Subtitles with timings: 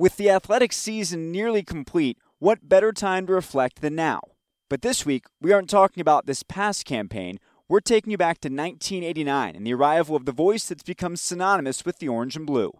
[0.00, 4.20] With the athletic season nearly complete, what better time to reflect than now?
[4.70, 7.40] But this week, we aren't talking about this past campaign.
[7.68, 11.84] We're taking you back to 1989 and the arrival of the voice that's become synonymous
[11.84, 12.70] with the orange and blue.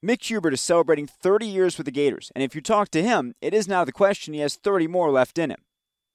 [0.00, 3.34] Mick Hubert is celebrating 30 years with the Gators, and if you talk to him,
[3.40, 5.64] it is now the question he has 30 more left in him.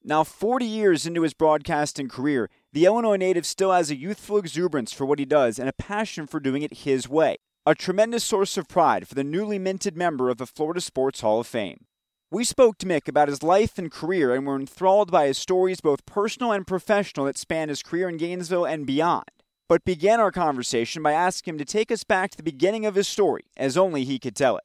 [0.05, 4.93] Now, 40 years into his broadcasting career, the Illinois native still has a youthful exuberance
[4.93, 8.57] for what he does and a passion for doing it his way a tremendous source
[8.57, 11.85] of pride for the newly minted member of the Florida Sports Hall of Fame.
[12.29, 15.81] We spoke to Mick about his life and career and were enthralled by his stories,
[15.81, 19.31] both personal and professional, that span his career in Gainesville and beyond.
[19.67, 22.93] But began our conversation by asking him to take us back to the beginning of
[22.93, 24.63] his story, as only he could tell it.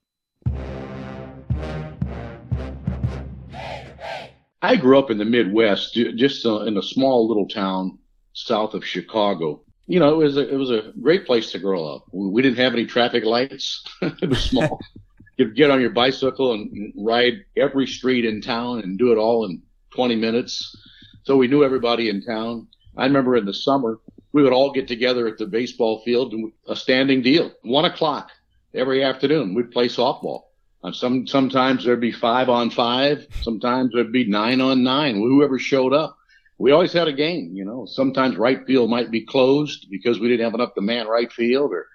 [4.60, 7.98] I grew up in the Midwest, just uh, in a small little town
[8.34, 11.84] south of Chicago you know, it was a, it was a great place to grow
[11.84, 12.04] up.
[12.12, 13.84] We didn't have any traffic lights.
[14.00, 14.78] it was small.
[15.36, 19.46] You'd get on your bicycle and ride every street in town and do it all
[19.46, 20.76] in 20 minutes.
[21.24, 22.68] So we knew everybody in town.
[22.96, 23.98] I remember in the summer,
[24.32, 26.34] we would all get together at the baseball field,
[26.68, 28.30] a standing deal, one o'clock
[28.72, 29.54] every afternoon.
[29.54, 30.42] We'd play softball.
[30.84, 33.26] And some sometimes there'd be five on five.
[33.42, 35.16] Sometimes there'd be nine on nine.
[35.16, 36.16] Whoever showed up
[36.60, 37.86] we always had a game, you know.
[37.86, 41.72] Sometimes right field might be closed because we didn't have enough to man right field
[41.72, 41.86] or,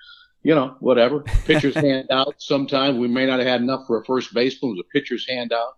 [0.41, 1.21] you know, whatever.
[1.45, 2.33] Pitcher's hand out.
[2.39, 4.71] Sometimes we may not have had enough for a first baseman.
[4.71, 5.77] It was a pitcher's hand out.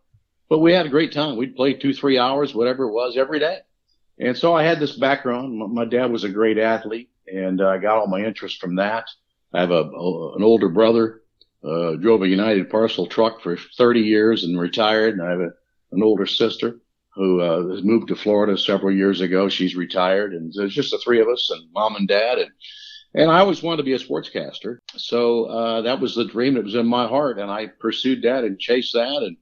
[0.50, 1.36] But we had a great time.
[1.36, 3.60] We'd play two, three hours, whatever it was, every day.
[4.20, 5.58] And so I had this background.
[5.58, 9.10] My, my dad was a great athlete, and I got all my interest from that.
[9.54, 11.24] I have a, a an older brother,
[11.62, 15.52] uh, drove a United Parcel truck for 30 years and retired, and I have a,
[15.92, 16.80] an older sister
[17.18, 19.50] who uh, has moved to Florida several years ago.
[19.50, 22.38] She's retired, and there's just the three of us and mom and dad.
[22.38, 22.52] And
[23.16, 26.64] and I always wanted to be a sportscaster, so uh, that was the dream that
[26.64, 29.38] was in my heart, and I pursued that and chased that, and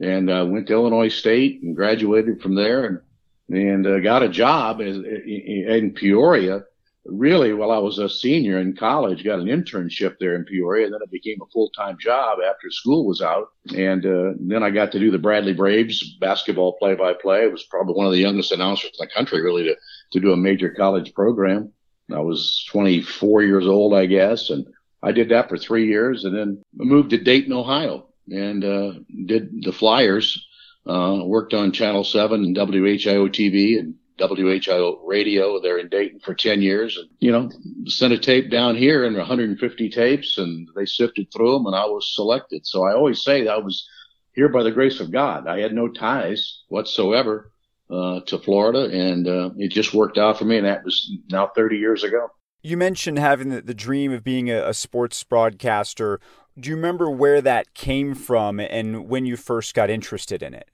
[0.00, 3.00] and uh, went to Illinois State and graduated from there, and
[3.48, 6.64] and uh, got a job as, in Peoria
[7.08, 10.86] really while I was a senior in college, got an internship there in Peoria.
[10.86, 13.48] And then it became a full time job after school was out.
[13.76, 17.44] And uh, then I got to do the Bradley Braves basketball play by play.
[17.44, 19.76] It was probably one of the youngest announcers in the country, really, to,
[20.12, 21.72] to do a major college program.
[22.12, 24.50] I was 24 years old, I guess.
[24.50, 24.66] And
[25.02, 28.92] I did that for three years and then moved to Dayton, Ohio and uh,
[29.26, 30.46] did the Flyers.
[30.86, 36.34] Uh, worked on Channel 7 and WHIO TV and WHIO radio there in Dayton for
[36.34, 36.96] 10 years.
[36.96, 37.50] And, you know,
[37.86, 41.84] sent a tape down here and 150 tapes and they sifted through them and I
[41.86, 42.66] was selected.
[42.66, 43.88] So I always say I was
[44.32, 45.46] here by the grace of God.
[45.46, 47.52] I had no ties whatsoever,
[47.90, 50.56] uh, to Florida and, uh, it just worked out for me.
[50.56, 52.28] And that was now 30 years ago.
[52.62, 56.20] You mentioned having the, dream of being a sports broadcaster.
[56.58, 60.68] Do you remember where that came from and when you first got interested in it?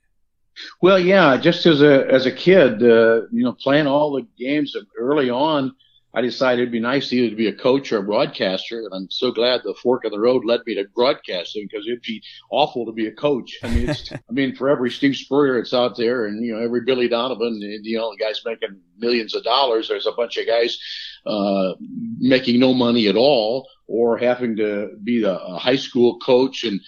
[0.80, 4.76] Well, yeah, just as a as a kid, uh, you know, playing all the games
[4.98, 5.74] early on,
[6.14, 9.10] I decided it'd be nice either to be a coach or a broadcaster, and I'm
[9.10, 12.84] so glad the fork in the road led me to broadcasting because it'd be awful
[12.84, 13.58] to be a coach.
[13.62, 16.62] I mean, it's, I mean, for every Steve Spurrier that's out there, and you know,
[16.62, 20.46] every Billy Donovan, you know, the guys making millions of dollars, there's a bunch of
[20.46, 20.78] guys
[21.24, 21.72] uh,
[22.18, 26.78] making no money at all, or having to be the high school coach and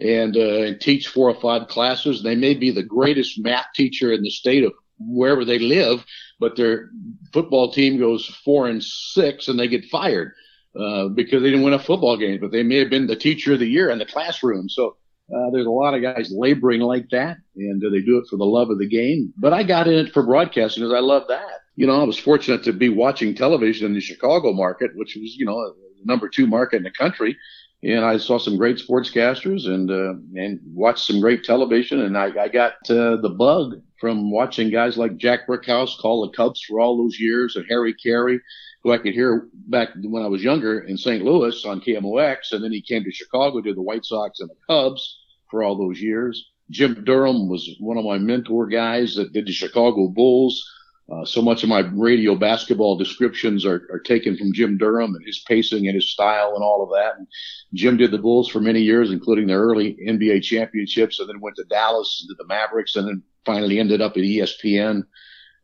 [0.00, 2.22] and, uh, and teach four or five classes.
[2.22, 6.04] They may be the greatest math teacher in the state of wherever they live,
[6.40, 6.90] but their
[7.32, 10.32] football team goes four and six and they get fired
[10.78, 12.40] uh, because they didn't win a football game.
[12.40, 14.68] But they may have been the teacher of the year in the classroom.
[14.68, 14.96] So
[15.34, 18.36] uh, there's a lot of guys laboring like that, and uh, they do it for
[18.36, 19.32] the love of the game.
[19.38, 21.60] But I got in it for broadcasting because I love that.
[21.76, 25.34] You know, I was fortunate to be watching television in the Chicago market, which was,
[25.34, 27.36] you know, the number two market in the country
[27.84, 32.00] and I saw some great sportscasters and uh, and watched some great television.
[32.00, 36.36] And I, I got uh, the bug from watching guys like Jack Brickhouse call the
[36.36, 38.38] Cubs for all those years, and Harry Caray,
[38.82, 41.22] who I could hear back when I was younger in St.
[41.22, 44.56] Louis on KMOX, and then he came to Chicago to the White Sox and the
[44.66, 45.20] Cubs
[45.50, 46.50] for all those years.
[46.70, 50.64] Jim Durham was one of my mentor guys that did the Chicago Bulls.
[51.12, 55.24] Uh, so much of my radio basketball descriptions are, are taken from Jim Durham and
[55.24, 57.18] his pacing and his style and all of that.
[57.18, 57.26] And
[57.74, 61.56] Jim did the Bulls for many years, including the early NBA championships, and then went
[61.56, 65.02] to Dallas and did the Mavericks, and then finally ended up at ESPN.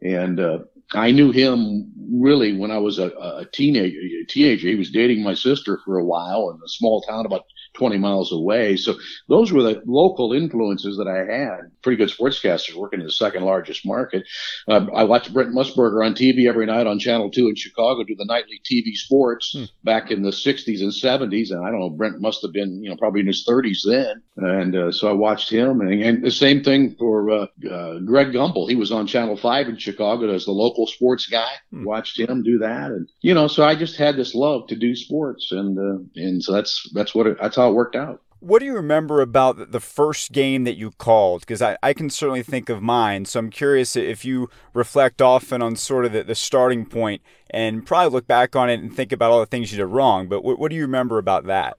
[0.02, 0.58] And uh,
[0.92, 3.98] I knew him really when I was a, a teenager.
[3.98, 7.44] A teenager, he was dating my sister for a while in a small town about
[7.80, 8.76] 20 miles away.
[8.76, 8.96] So
[9.26, 11.70] those were the local influences that I had.
[11.82, 14.28] Pretty good sportscasters working in the second largest market.
[14.68, 18.14] Uh, I watched Brent Musburger on TV every night on Channel 2 in Chicago do
[18.14, 19.64] the nightly TV sports hmm.
[19.82, 21.52] back in the 60s and 70s.
[21.52, 24.22] And I don't know, Brent must have been, you know, probably in his 30s then.
[24.36, 25.80] And uh, so I watched him.
[25.80, 28.68] And, and the same thing for uh, uh Greg Gumbel.
[28.68, 31.52] He was on Channel 5 in Chicago as the local sports guy.
[31.70, 31.84] Hmm.
[31.84, 32.90] Watched him do that.
[32.90, 35.50] And, you know, so I just had this love to do sports.
[35.50, 38.22] And, uh, and so that's, that's what it, that's how it worked out.
[38.40, 41.42] What do you remember about the first game that you called?
[41.42, 43.26] Because I, I can certainly think of mine.
[43.26, 47.20] So I'm curious if you reflect often on sort of the, the starting point
[47.50, 50.26] and probably look back on it and think about all the things you did wrong.
[50.26, 51.76] But what, what do you remember about that?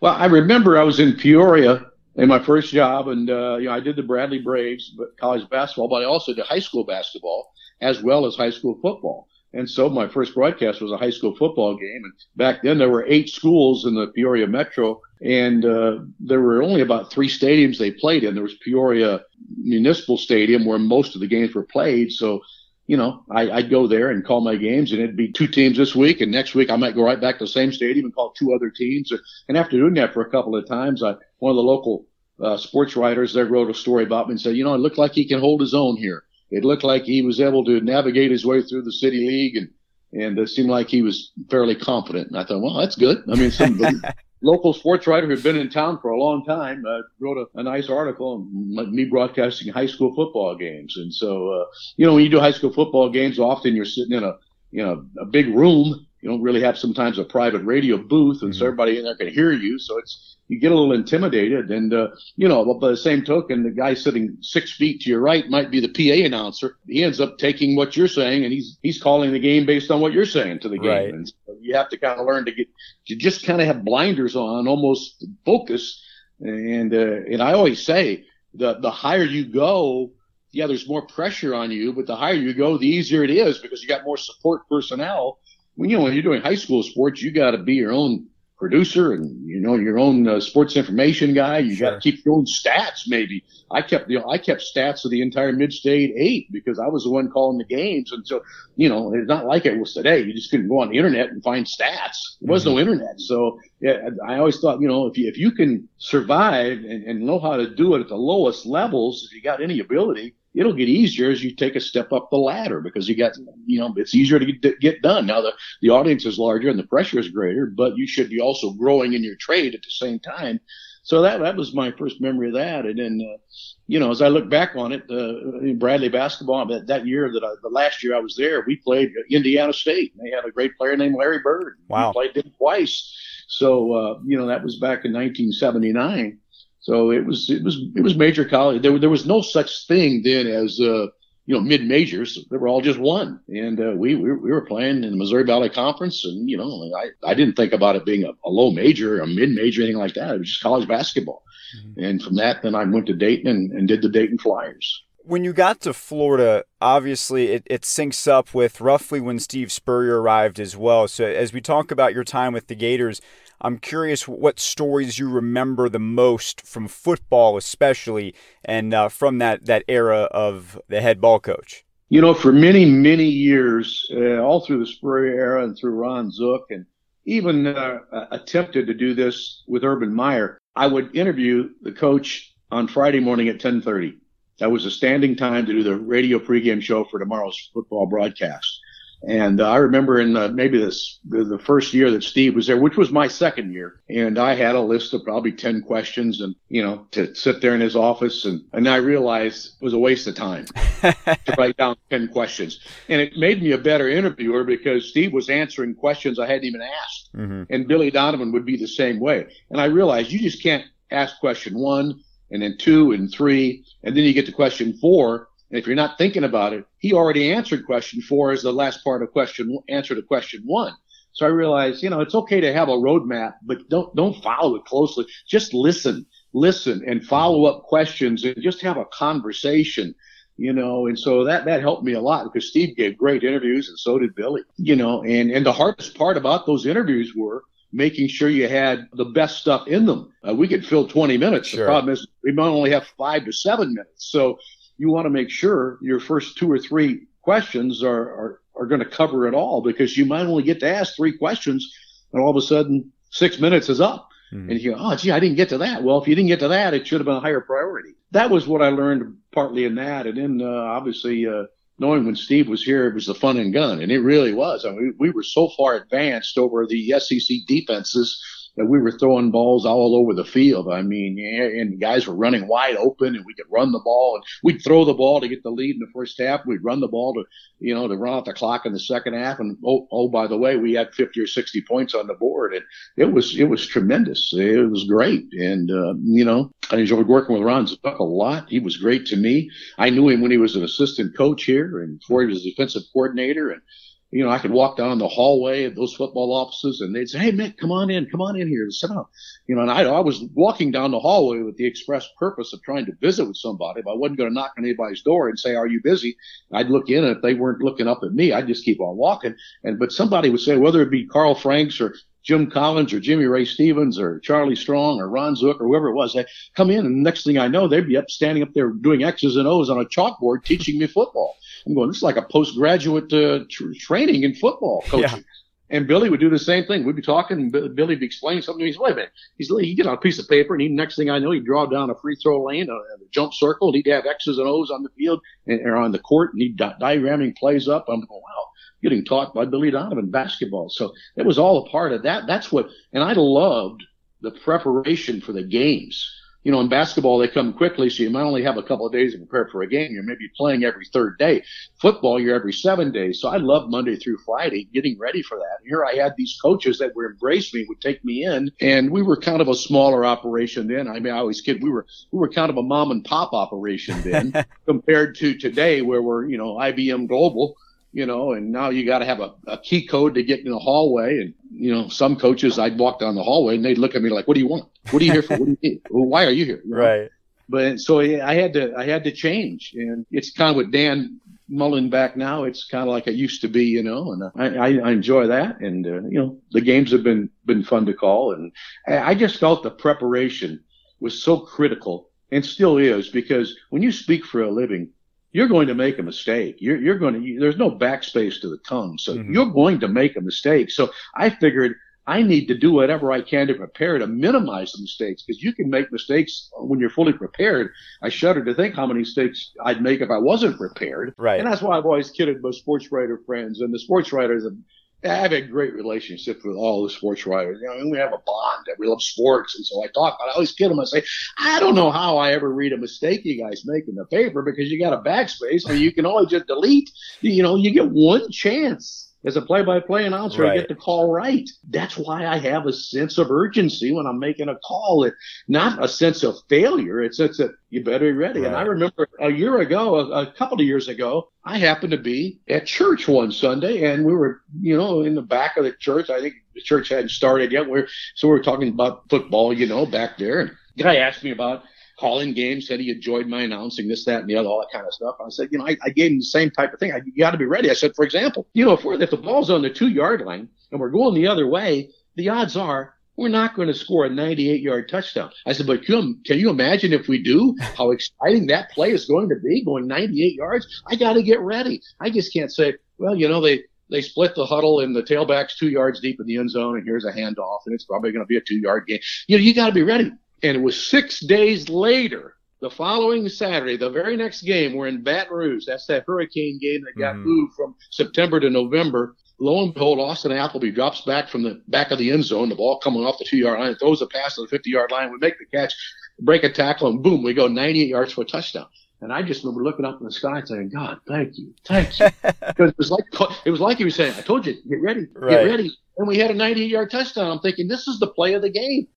[0.00, 1.86] Well, I remember I was in Peoria
[2.16, 5.88] in my first job, and uh, you know I did the Bradley Braves college basketball,
[5.88, 9.26] but I also did high school basketball as well as high school football.
[9.52, 12.02] And so my first broadcast was a high school football game.
[12.04, 16.62] And back then there were eight schools in the Peoria Metro and uh, there were
[16.62, 18.34] only about three stadiums they played in.
[18.34, 19.20] There was Peoria
[19.56, 22.12] Municipal Stadium where most of the games were played.
[22.12, 22.40] So,
[22.86, 25.76] you know, I, I'd go there and call my games and it'd be two teams
[25.76, 26.20] this week.
[26.20, 28.54] And next week I might go right back to the same stadium and call two
[28.54, 29.12] other teams.
[29.48, 32.06] And after doing that for a couple of times, I, one of the local
[32.42, 34.98] uh, sports writers there wrote a story about me and said, you know, it looked
[34.98, 38.30] like he can hold his own here it looked like he was able to navigate
[38.30, 39.70] his way through the city league and
[40.12, 42.26] and it seemed like he was fairly confident.
[42.26, 43.22] And I thought, well, that's good.
[43.30, 43.78] I mean, some
[44.42, 47.62] local sports writer who'd been in town for a long time uh, wrote a, a,
[47.62, 48.46] nice article
[48.78, 50.96] on me broadcasting high school football games.
[50.96, 51.64] And so, uh,
[51.96, 54.36] you know, when you do high school football games, often you're sitting in a
[54.70, 58.52] you know a big room you don't really have sometimes a private radio booth, and
[58.52, 58.58] mm-hmm.
[58.58, 59.78] so everybody in there can hear you.
[59.78, 63.24] So it's you get a little intimidated, and uh, you know, but by the same
[63.24, 66.76] token, the guy sitting six feet to your right might be the PA announcer.
[66.86, 70.00] He ends up taking what you're saying, and he's he's calling the game based on
[70.00, 70.90] what you're saying to the game.
[70.90, 71.14] Right.
[71.14, 72.68] And so you have to kind of learn to get
[73.06, 76.04] to just kind of have blinders on, almost focus.
[76.40, 80.10] And uh, and I always say the the higher you go,
[80.50, 83.58] yeah, there's more pressure on you, but the higher you go, the easier it is
[83.58, 85.38] because you got more support personnel
[85.80, 88.26] when you know when you're doing high school sports, you got to be your own
[88.58, 91.56] producer and you know your own uh, sports information guy.
[91.56, 91.88] You sure.
[91.88, 93.04] got to keep your own stats.
[93.08, 96.86] Maybe I kept you know I kept stats of the entire mid-state eight because I
[96.86, 98.42] was the one calling the games, and so
[98.76, 100.20] you know it's not like it was today.
[100.20, 102.18] You just couldn't go on the internet and find stats.
[102.42, 102.74] There was mm-hmm.
[102.74, 106.76] no internet, so yeah, I always thought you know if you if you can survive
[106.76, 109.80] and, and know how to do it at the lowest levels, if you got any
[109.80, 113.32] ability, it'll get easier as you take a step up the ladder because you got,
[113.66, 115.26] you know, it's easier to get, get done.
[115.26, 118.40] Now the, the audience is larger and the pressure is greater, but you should be
[118.40, 120.60] also growing in your trade at the same time.
[121.02, 122.84] So that, that was my first memory of that.
[122.84, 123.38] And then, uh,
[123.86, 127.42] you know, as I look back on it, uh, Bradley basketball, that, that year that
[127.42, 130.12] I, the last year I was there, we played Indiana State.
[130.14, 131.78] and They had a great player named Larry Bird.
[131.88, 132.08] Wow.
[132.08, 133.16] We played them twice.
[133.48, 136.38] So, uh, you know, that was back in 1979.
[136.80, 138.82] So it was it was it was major college.
[138.82, 141.06] There there was no such thing then as uh,
[141.46, 142.38] you know mid majors.
[142.50, 145.44] They were all just one, and uh, we, we we were playing in the Missouri
[145.44, 148.70] Valley Conference, and you know I I didn't think about it being a, a low
[148.70, 150.34] major, a mid major, anything like that.
[150.34, 151.42] It was just college basketball,
[151.76, 152.02] mm-hmm.
[152.02, 155.44] and from that then I went to Dayton and, and did the Dayton Flyers when
[155.44, 160.58] you got to Florida, obviously it, it syncs up with roughly when Steve Spurrier arrived
[160.58, 161.06] as well.
[161.06, 163.20] So as we talk about your time with the Gators,
[163.60, 169.66] I'm curious what stories you remember the most from football, especially, and uh, from that,
[169.66, 171.84] that era of the head ball coach.
[172.08, 176.30] You know, for many, many years, uh, all through the Spurrier era and through Ron
[176.30, 176.86] Zook, and
[177.24, 177.98] even uh,
[178.30, 183.48] attempted to do this with Urban Meyer, I would interview the coach on Friday morning
[183.48, 184.16] at 1030.
[184.58, 188.80] That was a standing time to do the radio pregame show for tomorrow's football broadcast.
[189.26, 192.66] And uh, I remember in the, maybe this the, the, first year that Steve was
[192.66, 196.40] there, which was my second year, and I had a list of probably ten questions,
[196.40, 199.92] and you know, to sit there in his office, and and I realized it was
[199.92, 200.64] a waste of time
[201.02, 205.50] to write down ten questions, and it made me a better interviewer because Steve was
[205.50, 207.64] answering questions I hadn't even asked, mm-hmm.
[207.68, 211.38] and Billy Donovan would be the same way, and I realized you just can't ask
[211.40, 215.78] question one and then two and three, and then you get to question four and
[215.78, 219.22] if you're not thinking about it, he already answered question four as the last part
[219.22, 220.92] of question answer to question one.
[221.32, 224.74] So I realized, you know, it's okay to have a roadmap, but don't don't follow
[224.76, 225.26] it closely.
[225.46, 230.14] Just listen, listen, and follow up questions, and just have a conversation.
[230.56, 233.88] you know, and so that that helped me a lot because Steve gave great interviews
[233.88, 237.62] and so did Billy, you know, and and the hardest part about those interviews were
[237.92, 240.32] making sure you had the best stuff in them.
[240.46, 241.68] Uh, we could fill 20 minutes.
[241.68, 241.80] Sure.
[241.80, 244.58] The problem is we might only have five to seven minutes, so
[245.00, 249.00] you want to make sure your first two or three questions are are, are going
[249.00, 251.90] to cover it all because you might only get to ask three questions,
[252.32, 254.28] and all of a sudden six minutes is up.
[254.52, 254.70] Mm-hmm.
[254.70, 256.02] And you go, oh, gee, I didn't get to that.
[256.02, 258.10] Well, if you didn't get to that, it should have been a higher priority.
[258.32, 260.26] That was what I learned partly in that.
[260.26, 261.64] And then, uh, obviously, uh,
[262.00, 264.02] knowing when Steve was here, it was the fun and gun.
[264.02, 264.84] And it really was.
[264.84, 268.42] I mean, we were so far advanced over the SEC defenses
[268.76, 270.92] that we were throwing balls all over the field.
[270.92, 274.44] I mean, and guys were running wide open, and we could run the ball, and
[274.62, 276.64] we'd throw the ball to get the lead in the first half.
[276.66, 277.44] We'd run the ball to,
[277.78, 279.58] you know, to run out the clock in the second half.
[279.58, 282.74] And oh, oh, by the way, we had 50 or 60 points on the board,
[282.74, 282.84] and
[283.16, 284.52] it was it was tremendous.
[284.52, 288.68] It was great, and uh, you know, I enjoyed working with Ron Zook a lot.
[288.68, 289.70] He was great to me.
[289.98, 293.02] I knew him when he was an assistant coach here, and before he was defensive
[293.12, 293.82] coordinator, and
[294.30, 297.38] you know, I could walk down the hallway of those football offices and they'd say,
[297.38, 299.26] Hey, Mick, come on in, come on in here and sit down.
[299.66, 302.82] You know, and I, I was walking down the hallway with the express purpose of
[302.82, 304.00] trying to visit with somebody.
[304.00, 306.36] If I wasn't going to knock on anybody's door and say, are you busy?
[306.72, 309.16] I'd look in and if they weren't looking up at me, I'd just keep on
[309.16, 309.56] walking.
[309.82, 313.44] And, but somebody would say, whether it be Carl Franks or Jim Collins or Jimmy
[313.44, 317.04] Ray Stephens or Charlie Strong or Ron Zook or whoever it was, they come in
[317.04, 319.66] and the next thing I know, they'd be up standing up there doing X's and
[319.66, 321.56] O's on a chalkboard teaching me football.
[321.86, 325.38] I'm going, this is like a postgraduate uh, tr- training in football coaching.
[325.38, 325.44] Yeah.
[325.92, 327.04] And Billy would do the same thing.
[327.04, 328.86] We'd be talking, and Billy would be explaining something.
[328.86, 329.32] He's, wait a minute.
[329.58, 331.64] He's, he'd get on a piece of paper, and he, next thing I know, he'd
[331.64, 334.68] draw down a free throw lane, a, a jump circle, and he'd have X's and
[334.68, 338.04] O's on the field and, or on the court, and he'd di- diagramming plays up.
[338.08, 338.66] I'm going, wow,
[339.02, 340.90] getting taught by Billy Donovan basketball.
[340.90, 342.46] So it was all a part of that.
[342.46, 344.04] That's what, and I loved
[344.42, 348.42] the preparation for the games you know, in basketball, they come quickly, so you might
[348.42, 350.12] only have a couple of days to prepare for a game.
[350.12, 351.62] You're maybe playing every third day.
[352.00, 353.40] Football, you're every seven days.
[353.40, 355.78] So I love Monday through Friday, getting ready for that.
[355.86, 359.22] Here I had these coaches that would embrace me, would take me in, and we
[359.22, 361.08] were kind of a smaller operation then.
[361.08, 363.52] I mean, I always kid, we were, we were kind of a mom and pop
[363.54, 364.52] operation then
[364.86, 367.76] compared to today where we're, you know, IBM Global
[368.12, 370.70] you know, and now you got to have a, a key code to get in
[370.70, 371.40] the hallway.
[371.40, 374.30] And, you know, some coaches, I'd walk down the hallway and they'd look at me
[374.30, 374.88] like, what do you want?
[375.10, 375.56] What are you here for?
[375.56, 376.02] What do you need?
[376.10, 376.82] Well, why are you here?
[376.84, 376.96] You know?
[376.96, 377.30] Right.
[377.68, 381.40] But so I had to, I had to change and it's kind of what Dan
[381.68, 382.64] mulling back now.
[382.64, 385.46] It's kind of like it used to be, you know, and I, I, I enjoy
[385.46, 385.78] that.
[385.80, 388.54] And, uh, you know, the games have been, been fun to call.
[388.54, 388.72] And
[389.06, 390.82] I just felt the preparation
[391.20, 395.10] was so critical and still is because when you speak for a living,
[395.52, 396.76] you're going to make a mistake.
[396.78, 399.18] You're, you're going to, there's no backspace to the tongue.
[399.18, 399.52] So mm-hmm.
[399.52, 400.90] you're going to make a mistake.
[400.90, 405.00] So I figured I need to do whatever I can to prepare to minimize the
[405.00, 407.92] mistakes because you can make mistakes when you're fully prepared.
[408.22, 411.34] I shudder to think how many mistakes I'd make if I wasn't prepared.
[411.36, 411.58] Right.
[411.58, 414.76] And that's why I've always kidded my sports writer friends and the sports writers have
[415.22, 417.80] I have a great relationship with all the sports writers.
[417.82, 420.38] You know, we have a bond that we love sports, and so I talk.
[420.40, 421.00] I always kid them.
[421.00, 421.22] I say,
[421.58, 424.62] I don't know how I ever read a mistake you guys make in the paper
[424.62, 427.10] because you got a backspace, and you can only just delete.
[427.42, 430.72] You know, you get one chance as a play-by-play announcer, right.
[430.72, 431.68] I get the call right.
[431.88, 435.24] That's why I have a sense of urgency when I'm making a call.
[435.24, 435.34] It
[435.66, 437.22] not a sense of failure.
[437.22, 438.60] It's sense that you better be ready.
[438.60, 438.66] Right.
[438.66, 442.18] And I remember a year ago, a, a, couple of years ago, I happened to
[442.18, 445.92] be at church one Sunday, and we were, you know, in the back of the
[445.92, 446.28] church.
[446.28, 447.88] I think the church hadn't started yet.
[447.88, 450.60] We're so we were talking about football, you know, back there.
[450.60, 451.84] And guy asked me about
[452.20, 455.06] calling games, said he enjoyed my announcing this, that, and the other, all that kind
[455.06, 455.36] of stuff.
[455.44, 457.12] I said, you know, I, I gave him the same type of thing.
[457.12, 457.90] I, you got to be ready.
[457.90, 460.42] I said, for example, you know, if we're if the ball's on the two yard
[460.42, 464.26] line and we're going the other way, the odds are we're not going to score
[464.26, 465.50] a 98 yard touchdown.
[465.66, 469.24] I said, but can, can you imagine if we do how exciting that play is
[469.24, 471.02] going to be going 98 yards?
[471.06, 472.02] I got to get ready.
[472.20, 475.78] I just can't say, well, you know, they, they split the huddle and the tailback's
[475.78, 478.44] two yards deep in the end zone and here's a handoff and it's probably going
[478.44, 479.20] to be a two yard game.
[479.46, 480.32] You know, you got to be ready.
[480.62, 485.22] And it was six days later, the following Saturday, the very next game, we're in
[485.22, 485.84] Baton Rouge.
[485.86, 487.48] That's that hurricane game that got mm-hmm.
[487.48, 489.36] moved from September to November.
[489.58, 492.74] Lo and behold, Austin Appleby drops back from the back of the end zone, the
[492.74, 495.30] ball coming off the two yard line, throws a pass to the 50 yard line.
[495.30, 495.94] We make the catch,
[496.40, 498.86] break a tackle, and boom, we go 98 yards for a touchdown.
[499.20, 502.18] And I just remember looking up in the sky and saying, God, thank you, thank
[502.18, 502.28] you.
[502.42, 503.24] because it was like,
[503.66, 505.50] it was like he was saying, I told you, get ready, right.
[505.50, 505.94] get ready.
[506.16, 507.50] And we had a 98 yard touchdown.
[507.50, 509.08] I'm thinking, this is the play of the game.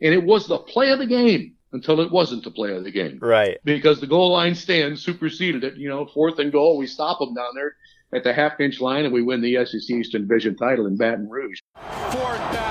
[0.00, 2.90] And it was the play of the game until it wasn't the play of the
[2.90, 3.18] game.
[3.20, 3.58] Right.
[3.64, 5.76] Because the goal line stand superseded it.
[5.76, 7.76] You know, fourth and goal, we stop them down there
[8.12, 11.28] at the half inch line, and we win the SEC Eastern Division title in Baton
[11.28, 11.58] Rouge.
[11.74, 12.65] Fourth down.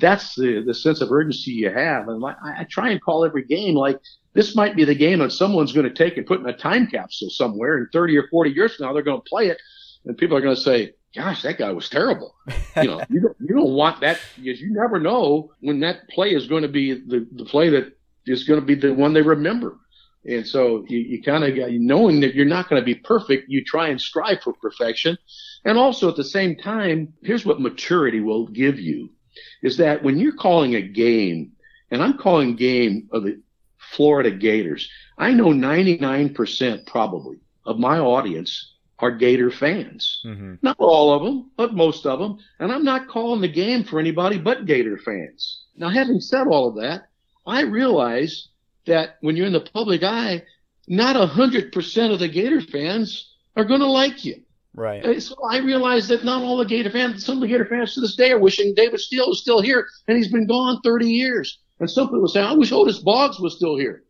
[0.00, 2.08] That's the, the sense of urgency you have.
[2.08, 3.98] And I, I try and call every game like
[4.34, 6.86] this might be the game that someone's going to take and put in a time
[6.86, 7.78] capsule somewhere.
[7.78, 9.58] And 30 or 40 years from now, they're going to play it,
[10.04, 12.34] and people are going to say, gosh, that guy was terrible.
[12.76, 16.30] You know, you don't, you don't want that because you never know when that play
[16.30, 17.92] is going to be the, the play that
[18.26, 19.76] is going to be the one they remember.
[20.24, 23.48] And so you, you kind of got, knowing that you're not going to be perfect,
[23.48, 25.16] you try and strive for perfection.
[25.64, 29.10] And also at the same time, here's what maturity will give you
[29.62, 31.52] is that when you're calling a game,
[31.90, 33.40] and I'm calling game of the
[33.78, 40.20] Florida Gators, I know 99% probably of my audience are Gator fans.
[40.24, 40.54] Mm-hmm.
[40.62, 42.38] Not all of them, but most of them.
[42.58, 45.64] And I'm not calling the game for anybody but Gator fans.
[45.76, 47.08] Now, having said all of that,
[47.46, 48.48] I realize
[48.86, 50.42] that when you're in the public eye,
[50.86, 54.42] not 100% of the Gator fans are going to like you.
[54.74, 55.20] Right.
[55.20, 58.00] So I realize that not all the Gator fans, some of the Gator fans to
[58.00, 61.58] this day are wishing David Steele was still here and he's been gone 30 years.
[61.80, 64.04] And some people say, I wish Otis Boggs was still here.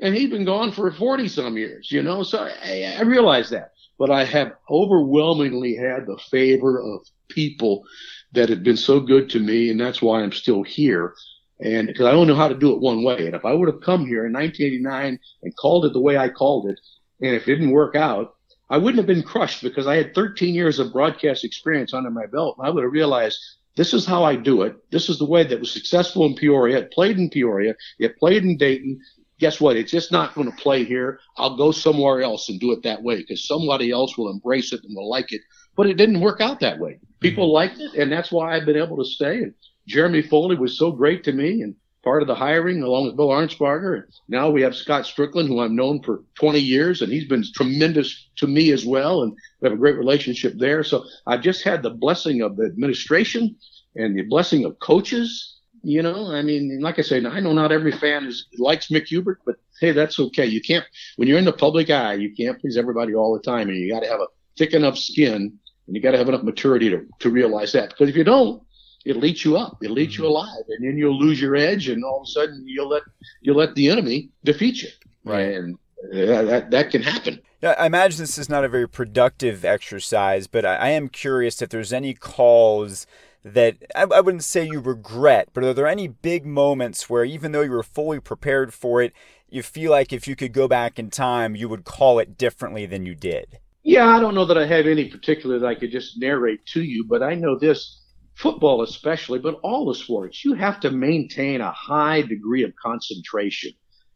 [0.00, 2.22] And he's been gone for 40 some years, you know?
[2.22, 3.72] So I, I realize that.
[3.98, 7.84] But I have overwhelmingly had the favor of people
[8.32, 9.70] that have been so good to me.
[9.70, 11.14] And that's why I'm still here.
[11.60, 13.26] And because I don't know how to do it one way.
[13.26, 16.28] And if I would have come here in 1989 and called it the way I
[16.28, 16.78] called it,
[17.20, 18.33] and if it didn't work out,
[18.70, 22.26] I wouldn't have been crushed because I had 13 years of broadcast experience under my
[22.26, 22.56] belt.
[22.60, 23.38] I would have realized
[23.76, 24.76] this is how I do it.
[24.90, 26.78] This is the way that was successful in Peoria.
[26.78, 27.74] It played in Peoria.
[27.98, 29.00] It played in Dayton.
[29.40, 29.76] Guess what?
[29.76, 31.18] It's just not going to play here.
[31.36, 34.80] I'll go somewhere else and do it that way because somebody else will embrace it
[34.84, 35.42] and will like it.
[35.76, 37.00] But it didn't work out that way.
[37.20, 37.54] People mm-hmm.
[37.54, 39.38] liked it, and that's why I've been able to stay.
[39.38, 39.54] And
[39.86, 41.74] Jeremy Foley was so great to me and
[42.04, 44.04] part of the hiring along with Bill Arnsparger.
[44.28, 48.28] Now we have Scott Stricklin, who I've known for 20 years, and he's been tremendous
[48.36, 49.22] to me as well.
[49.22, 50.84] And we have a great relationship there.
[50.84, 53.56] So I've just had the blessing of the administration
[53.96, 55.58] and the blessing of coaches.
[55.82, 59.06] You know, I mean, like I say, I know not every fan is likes Mick
[59.06, 60.46] Hubert, but hey, that's okay.
[60.46, 60.84] You can't
[61.16, 63.92] when you're in the public eye, you can't please everybody all the time, and you
[63.92, 67.06] got to have a thick enough skin, and you got to have enough maturity to
[67.20, 67.90] to realize that.
[67.90, 68.62] Because if you don't,
[69.04, 69.78] it'll eat you up.
[69.82, 72.64] It'll eat you alive, and then you'll lose your edge, and all of a sudden
[72.66, 73.02] you'll let
[73.40, 74.88] you'll let the enemy defeat you.
[75.24, 75.54] Right.
[75.54, 75.78] And
[76.12, 77.40] uh, that that can happen.
[77.62, 81.62] Now, I imagine this is not a very productive exercise, but I, I am curious
[81.62, 83.06] if there's any calls
[83.42, 87.52] that I, I wouldn't say you regret, but are there any big moments where even
[87.52, 89.12] though you were fully prepared for it,
[89.48, 92.86] you feel like if you could go back in time, you would call it differently
[92.86, 93.58] than you did?
[93.82, 96.82] Yeah, I don't know that I have any particular that I could just narrate to
[96.82, 98.00] you, but I know this
[98.34, 103.72] football especially, but all the sports, you have to maintain a high degree of concentration.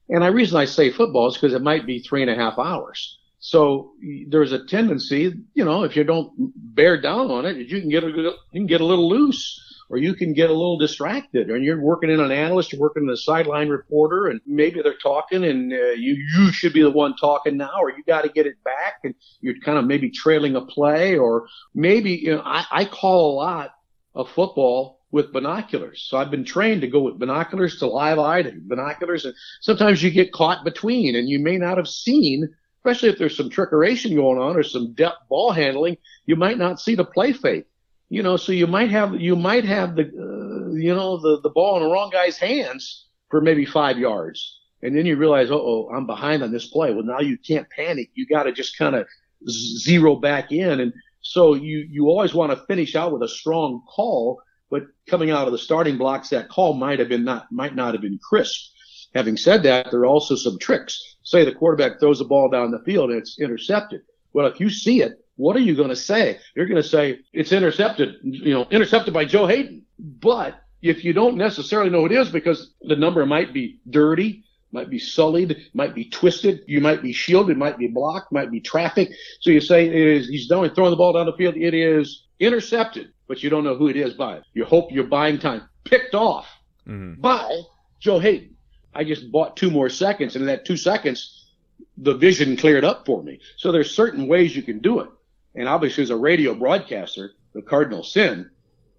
[0.09, 2.59] And the reason I say football is because it might be three and a half
[2.59, 3.19] hours.
[3.41, 3.93] So
[4.29, 8.03] there's a tendency, you know, if you don't bear down on it, you can get
[8.03, 11.49] a you can get a little loose, or you can get a little distracted.
[11.49, 14.99] And you're working in an analyst, you're working in a sideline reporter, and maybe they're
[15.01, 18.29] talking, and uh, you you should be the one talking now, or you got to
[18.29, 22.43] get it back, and you're kind of maybe trailing a play, or maybe you know
[22.45, 23.71] I, I call a lot
[24.15, 26.07] of football with binoculars.
[26.09, 30.11] So I've been trained to go with binoculars to live eye binoculars, and sometimes you
[30.11, 32.49] get caught between, and you may not have seen
[32.89, 36.81] especially if there's some trickeration going on or some depth ball handling, you might not
[36.81, 37.67] see the play fake.
[38.09, 41.51] You know, so you might have you might have the uh, you know the the
[41.51, 45.91] ball in the wrong guy's hands for maybe five yards, and then you realize, oh,
[45.95, 46.95] I'm behind on this play.
[46.95, 48.11] Well, now you can't panic.
[48.15, 49.07] You got to just kind of
[49.51, 53.83] zero back in, and so you you always want to finish out with a strong
[53.87, 57.75] call, but coming out of the starting blocks, that call might have been not might
[57.75, 58.73] not have been crisp.
[59.15, 61.17] Having said that, there are also some tricks.
[61.23, 64.03] Say the quarterback throws the ball down the field and it's intercepted.
[64.33, 66.39] Well, if you see it, what are you going to say?
[66.55, 69.85] You're going to say it's intercepted, you know, intercepted by Joe Haden.
[69.99, 74.91] But if you don't necessarily know it is because the number might be dirty, might
[74.91, 79.11] be sullied, might be twisted, you might be shielded, might be blocked, might be traffic.
[79.41, 81.57] So you say it is, he's done throwing the ball down the field.
[81.57, 84.41] It is intercepted, but you don't know who it is by.
[84.55, 85.69] You hope you're buying time.
[85.85, 86.47] Picked off
[86.87, 87.21] Mm-hmm.
[87.21, 87.61] by
[88.01, 88.55] Joe Haden.
[88.95, 91.51] I just bought two more seconds, and in that two seconds,
[91.99, 93.41] the vision cleared up for me.
[93.59, 95.11] So there's certain ways you can do it.
[95.55, 98.49] And obviously, as a radio broadcaster, the cardinal sin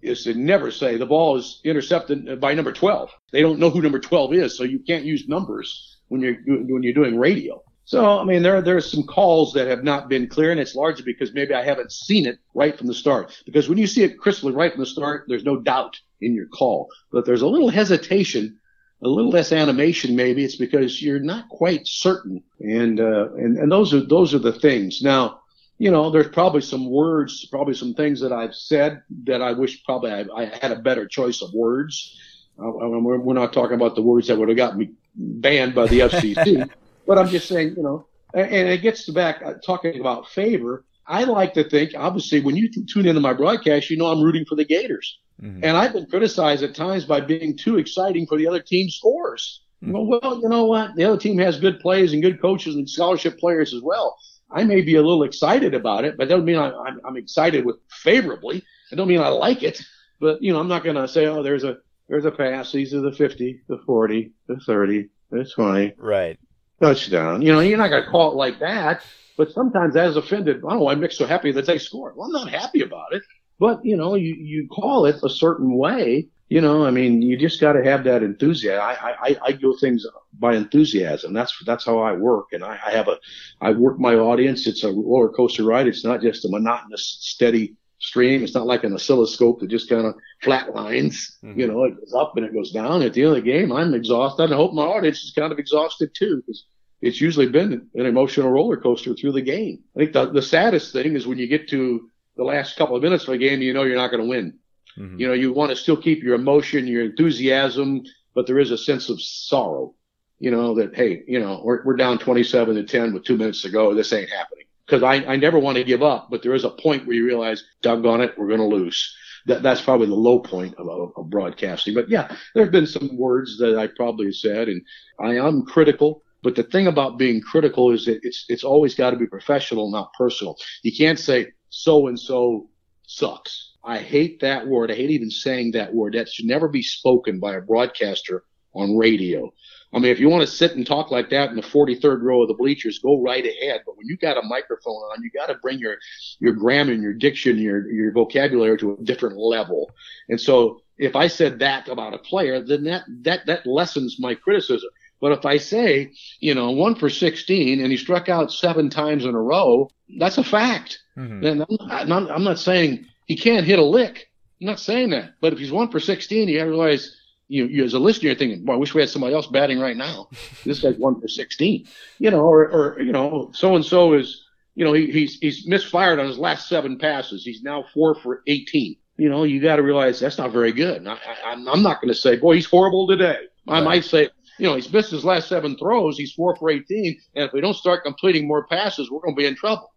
[0.02, 3.10] is to never say the ball is intercepted by number 12.
[3.32, 6.82] They don't know who number 12 is, so you can't use numbers when you're when
[6.82, 7.62] you're doing radio.
[7.84, 11.04] So I mean, there there's some calls that have not been clear, and it's largely
[11.04, 13.42] because maybe I haven't seen it right from the start.
[13.44, 16.46] Because when you see it crystal right from the start, there's no doubt in your
[16.46, 16.88] call.
[17.10, 18.60] But there's a little hesitation,
[19.02, 20.14] a little less animation.
[20.14, 24.38] Maybe it's because you're not quite certain, and uh, and and those are those are
[24.38, 25.02] the things.
[25.02, 25.40] Now
[25.80, 29.82] you know, there's probably some words, probably some things that I've said that I wish
[29.82, 32.20] probably I, I had a better choice of words.
[32.58, 35.86] Uh, we're, we're, not talking about the words that would have got me banned by
[35.86, 36.68] the FCC,
[37.06, 40.28] but I'm just saying, you know, and, and it gets to back uh, talking about
[40.28, 40.84] favor.
[41.06, 44.44] I like to think, obviously, when you tune into my broadcast, you know I'm rooting
[44.44, 45.18] for the Gators.
[45.42, 45.64] Mm-hmm.
[45.64, 49.62] And I've been criticized at times by being too exciting for the other team's scores.
[49.82, 49.92] Mm-hmm.
[49.94, 50.94] Well, well, you know what?
[50.94, 54.18] The other team has good plays and good coaches and scholarship players as well.
[54.52, 57.16] I may be a little excited about it, but that doesn't mean I, I'm, I'm
[57.16, 58.64] excited with favorably.
[58.90, 59.80] It don't mean I like it,
[60.20, 62.72] but you know, I'm not going to say, oh, there's a, there's a pass.
[62.72, 65.94] These are the 50, the 40, the 30, the 20.
[65.96, 66.38] Right.
[66.80, 67.42] Touchdown.
[67.42, 69.02] You know, you're not going to call it like that,
[69.36, 70.56] but sometimes that is offended.
[70.56, 70.88] I don't know.
[70.88, 72.16] I'm mixed so happy that they scored.
[72.16, 73.22] Well, I'm not happy about it,
[73.58, 77.36] but you know, you, you call it a certain way you know, I mean, you
[77.36, 78.82] just got to have that enthusiasm.
[78.82, 81.32] I, I, I go things by enthusiasm.
[81.32, 82.48] That's, that's how I work.
[82.50, 83.18] And I, I have a,
[83.60, 84.66] I work my audience.
[84.66, 85.86] It's a roller coaster ride.
[85.86, 88.42] It's not just a monotonous, steady stream.
[88.42, 91.38] It's not like an oscilloscope that just kind of flat lines.
[91.44, 91.60] Mm-hmm.
[91.60, 93.02] You know, it goes up and it goes down.
[93.02, 94.44] At the end of the game, I'm exhausted.
[94.44, 96.64] And I hope my audience is kind of exhausted too, because
[97.00, 99.84] it's usually been an emotional roller coaster through the game.
[99.94, 103.04] I think the, the saddest thing is when you get to the last couple of
[103.04, 104.58] minutes of a game, you know you're not going to win.
[104.98, 105.20] Mm-hmm.
[105.20, 108.02] You know, you want to still keep your emotion, your enthusiasm,
[108.34, 109.94] but there is a sense of sorrow.
[110.38, 113.62] You know that hey, you know we're we're down 27 to 10 with two minutes
[113.62, 113.94] to go.
[113.94, 116.70] This ain't happening because I I never want to give up, but there is a
[116.70, 119.14] point where you realize, doggone it, we're going to lose.
[119.46, 121.94] That that's probably the low point of, of, of broadcasting.
[121.94, 124.82] But yeah, there have been some words that I probably said, and
[125.18, 126.22] I am critical.
[126.42, 129.90] But the thing about being critical is that it's it's always got to be professional,
[129.90, 130.56] not personal.
[130.82, 132.70] You can't say so and so
[133.10, 134.90] sucks I hate that word.
[134.90, 136.14] I hate even saying that word.
[136.14, 138.44] That should never be spoken by a broadcaster
[138.74, 139.52] on radio.
[139.92, 142.42] I mean, if you want to sit and talk like that in the 43rd row
[142.42, 143.82] of the bleachers, go right ahead.
[143.84, 145.96] But when you got a microphone on, you got to bring your,
[146.38, 149.90] your grammar and your diction, your, your vocabulary to a different level.
[150.28, 154.34] And so if I said that about a player, then that, that, that lessens my
[154.36, 154.90] criticism.
[155.20, 159.24] But if I say, you know, one for 16 and he struck out seven times
[159.24, 161.00] in a row, that's a fact.
[161.16, 161.44] Mm-hmm.
[161.44, 164.30] And I'm not, I'm not saying he can't hit a lick.
[164.60, 167.16] I'm not saying that, but if he's one for 16, you realize
[167.48, 169.80] you, you as a listener, you're thinking, boy, I wish we had somebody else batting
[169.80, 170.28] right now.
[170.64, 171.86] this guy's one for 16,
[172.18, 175.66] you know, or, or you know, so and so is, you know, he, he's he's
[175.66, 177.44] misfired on his last seven passes.
[177.44, 178.96] He's now four for 18.
[179.16, 181.06] You know, you got to realize that's not very good.
[181.06, 183.36] I, I, I'm not going to say, boy, he's horrible today.
[183.68, 183.84] I right.
[183.84, 184.30] might say,
[184.60, 186.18] you know, he's missed his last seven throws.
[186.18, 187.18] He's four for 18.
[187.34, 189.92] And if we don't start completing more passes, we're going to be in trouble.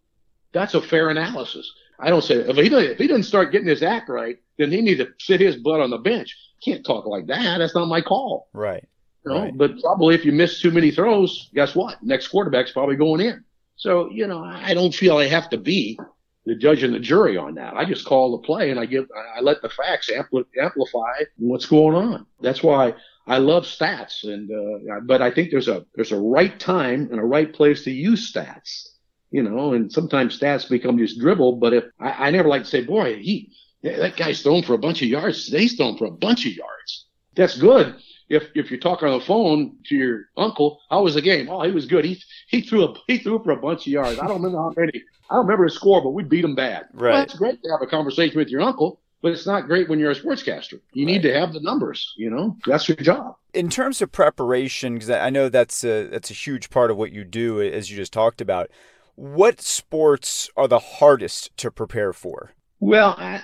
[0.53, 1.71] That's a fair analysis.
[1.99, 4.71] I don't say if he doesn't, if he doesn't start getting his act right, then
[4.71, 6.35] he needs to sit his butt on the bench.
[6.63, 7.57] Can't talk like that.
[7.57, 8.47] That's not my call.
[8.53, 8.87] Right.
[9.25, 9.41] You know?
[9.41, 9.57] right.
[9.57, 12.01] But probably if you miss too many throws, guess what?
[12.01, 13.43] Next quarterback's probably going in.
[13.75, 15.99] So you know, I don't feel I have to be
[16.45, 17.75] the judge and the jury on that.
[17.75, 21.65] I just call the play and I give I let the facts ampli- amplify what's
[21.65, 22.25] going on.
[22.41, 26.59] That's why I love stats, and uh, but I think there's a there's a right
[26.59, 28.89] time and a right place to use stats
[29.33, 31.53] you know, and sometimes stats become just dribble.
[31.53, 33.51] But if I, I never like to say, boy, he
[33.81, 35.45] that guy's thrown for a bunch of yards.
[35.45, 37.07] Today's thrown for a bunch of yards.
[37.35, 37.95] That's good.
[38.29, 41.49] If if you're talking on the phone to your uncle, how was the game?
[41.49, 42.05] Oh, he was good.
[42.05, 44.19] He he threw a he threw for a bunch of yards.
[44.19, 45.03] I don't remember how many.
[45.29, 46.85] I don't remember his score, but we beat him bad.
[46.93, 47.13] Right.
[47.13, 49.99] Well, it's great to have a conversation with your uncle, but it's not great when
[49.99, 50.79] you're a sportscaster.
[50.93, 51.13] You right.
[51.13, 52.13] need to have the numbers.
[52.17, 53.35] You know, that's your job.
[53.53, 57.11] In terms of preparation, because I know that's a that's a huge part of what
[57.11, 58.69] you do, as you just talked about
[59.15, 62.51] what sports are the hardest to prepare for?
[62.79, 63.41] Well, I,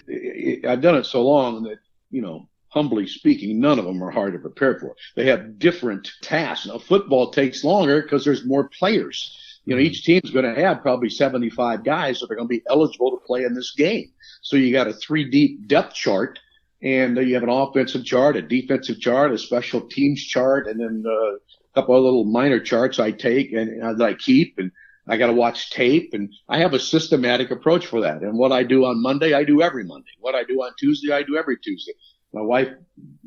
[0.63, 1.79] have done it so long that,
[2.11, 4.95] you know, humbly speaking, none of them are hard to prepare for.
[5.15, 6.67] They have different tasks.
[6.67, 9.37] Now, football takes longer because there's more players.
[9.65, 12.63] You know, each team's going to have probably 75 guys that are going to be
[12.69, 14.11] eligible to play in this game.
[14.41, 16.39] So you got a three deep depth chart
[16.81, 21.03] and you have an offensive chart, a defensive chart, a special teams chart, and then
[21.05, 21.39] uh, a
[21.75, 24.57] couple of little minor charts I take and uh, that I keep.
[24.57, 24.71] And
[25.07, 28.21] I got to watch tape and I have a systematic approach for that.
[28.21, 30.11] And what I do on Monday, I do every Monday.
[30.19, 31.93] What I do on Tuesday, I do every Tuesday.
[32.33, 32.69] My wife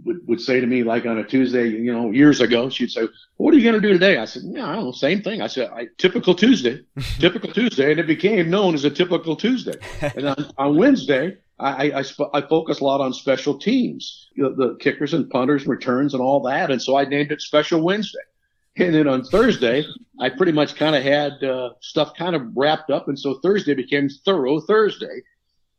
[0.04, 3.08] would, would say to me, like on a Tuesday, you know, years ago, she'd say,
[3.36, 4.18] what are you going to do today?
[4.18, 5.42] I said, yeah, I don't know, same thing.
[5.42, 6.80] I said, I, typical Tuesday,
[7.18, 7.90] typical Tuesday.
[7.90, 9.74] And it became known as a typical Tuesday.
[10.00, 14.54] And on, on Wednesday, I, I, I, focus a lot on special teams, you know,
[14.54, 16.70] the kickers and punters, returns and all that.
[16.70, 18.18] And so I named it Special Wednesday.
[18.76, 19.84] And then on Thursday,
[20.18, 23.08] I pretty much kind of had uh, stuff kind of wrapped up.
[23.08, 25.22] And so Thursday became Thorough Thursday,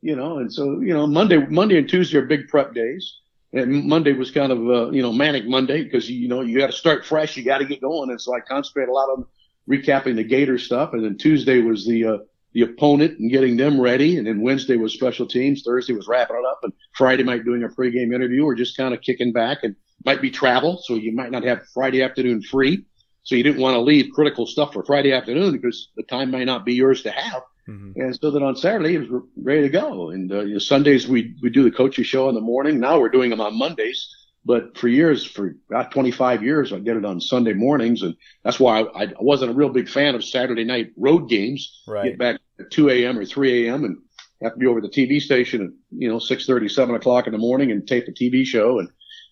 [0.04, 0.40] you know.
[0.40, 3.20] And so, you know, Monday, Monday and Tuesday are big prep days.
[3.54, 6.68] And Monday was kind of, uh, you know, manic Monday because, you know, you got
[6.68, 7.38] to start fresh.
[7.38, 8.10] You got to get going.
[8.10, 9.26] And so I concentrated a lot on
[9.70, 10.94] recapping the Gator stuff.
[10.94, 12.18] And then Tuesday was the, uh,
[12.54, 14.18] the opponent and getting them ready.
[14.18, 15.64] And then Wednesday was special teams.
[15.64, 16.60] Thursday was wrapping it up.
[16.64, 20.22] And Friday might doing a pregame interview or just kind of kicking back and might
[20.22, 20.82] be travel.
[20.84, 22.84] So you might not have Friday afternoon free.
[23.22, 26.44] So you didn't want to leave critical stuff for Friday afternoon because the time might
[26.44, 27.44] not be yours to have.
[27.68, 28.02] Mm-hmm.
[28.02, 30.10] And so then on Saturday it was ready to go.
[30.10, 32.80] And uh, you know, Sundays we we do the coaches show in the morning.
[32.80, 34.08] Now we're doing them on Mondays.
[34.46, 38.60] But for years, for about 25 years, I did it on Sunday mornings, and that's
[38.60, 41.82] why I, I wasn't a real big fan of Saturday night road games.
[41.88, 42.10] Right.
[42.10, 43.18] Get back at 2 a.m.
[43.18, 43.86] or 3 a.m.
[43.86, 43.98] and
[44.42, 47.40] have to be over the TV station at you know 6:30, 7 o'clock in the
[47.40, 48.90] morning and tape a TV show, and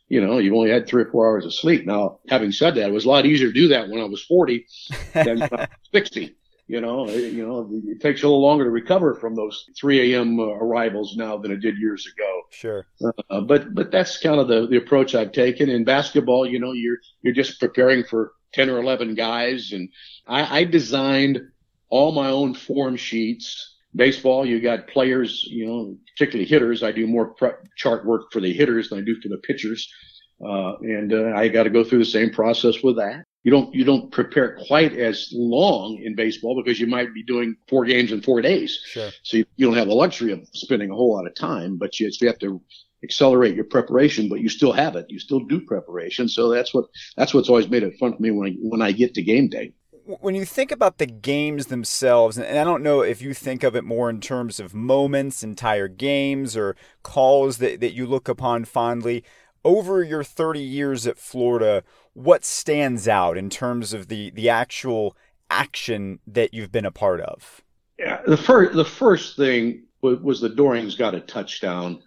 [0.08, 1.86] you know you've only had three or four hours of sleep.
[1.86, 4.24] Now, having said that, it was a lot easier to do that when I was
[4.24, 4.66] 40
[5.14, 5.50] than
[5.94, 6.36] 60.
[6.72, 10.14] You know, it, you know, it takes a little longer to recover from those 3
[10.14, 10.40] a.m.
[10.40, 12.42] Uh, arrivals now than it did years ago.
[12.50, 12.86] Sure.
[13.30, 15.68] Uh, but but that's kind of the, the approach I've taken.
[15.68, 19.90] In basketball, you know, you're you're just preparing for 10 or 11 guys, and
[20.26, 21.42] I, I designed
[21.90, 23.76] all my own form sheets.
[23.94, 26.84] Baseball, you got players, you know, particularly hitters.
[26.84, 29.94] I do more prep chart work for the hitters than I do for the pitchers.
[30.42, 33.74] Uh, and uh, I got to go through the same process with that you don't
[33.74, 38.12] you don't prepare quite as long in baseball because you might be doing four games
[38.12, 38.80] in four days.
[38.86, 39.10] Sure.
[39.24, 42.00] So you, you don't have the luxury of spending a whole lot of time, but
[42.00, 42.62] you, you have to
[43.04, 45.08] accelerate your preparation, but you still have it.
[45.10, 46.30] You still do preparation.
[46.30, 46.86] So that's what
[47.18, 49.50] that's what's always made it fun for me when I, when I get to game
[49.50, 49.74] day.
[50.06, 53.76] When you think about the games themselves, and I don't know if you think of
[53.76, 58.66] it more in terms of moments, entire games, or calls that, that you look upon
[58.66, 59.24] fondly,
[59.64, 65.16] over your 30 years at Florida, what stands out in terms of the the actual
[65.50, 67.62] action that you've been a part of?
[68.00, 72.02] Yeah, the first the first thing was, was the Doering's got a touchdown.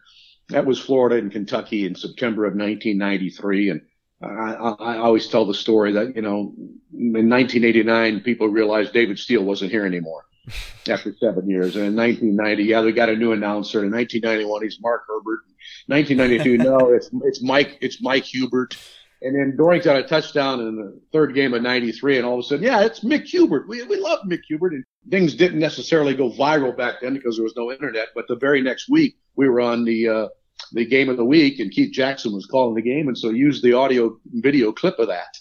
[0.48, 3.80] That was Florida and Kentucky in September of 1993, and
[4.22, 6.54] I, I, I always tell the story that you know
[6.92, 10.24] in 1989 people realized David Steele wasn't here anymore
[10.88, 13.84] after seven years, and in 1990, yeah, they got a new announcer.
[13.84, 15.40] In 1991, he's Mark Herbert.
[15.86, 18.76] 1992, no, it's it's Mike it's Mike Hubert.
[19.22, 22.18] And then Doering's got a touchdown in the third game of 93.
[22.18, 23.68] And all of a sudden, yeah, it's Mick Hubert.
[23.68, 24.72] We, we love Mick Hubert.
[24.72, 28.08] And things didn't necessarily go viral back then because there was no internet.
[28.14, 30.28] But the very next week, we were on the, uh,
[30.72, 33.08] the game of the week and Keith Jackson was calling the game.
[33.08, 35.38] And so used the audio video clip of that.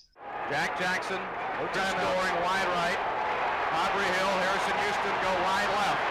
[0.49, 1.19] Jack Jackson,
[1.71, 2.99] Doering wide right.
[3.71, 6.01] Aubrey Hill, Harrison Houston go wide left.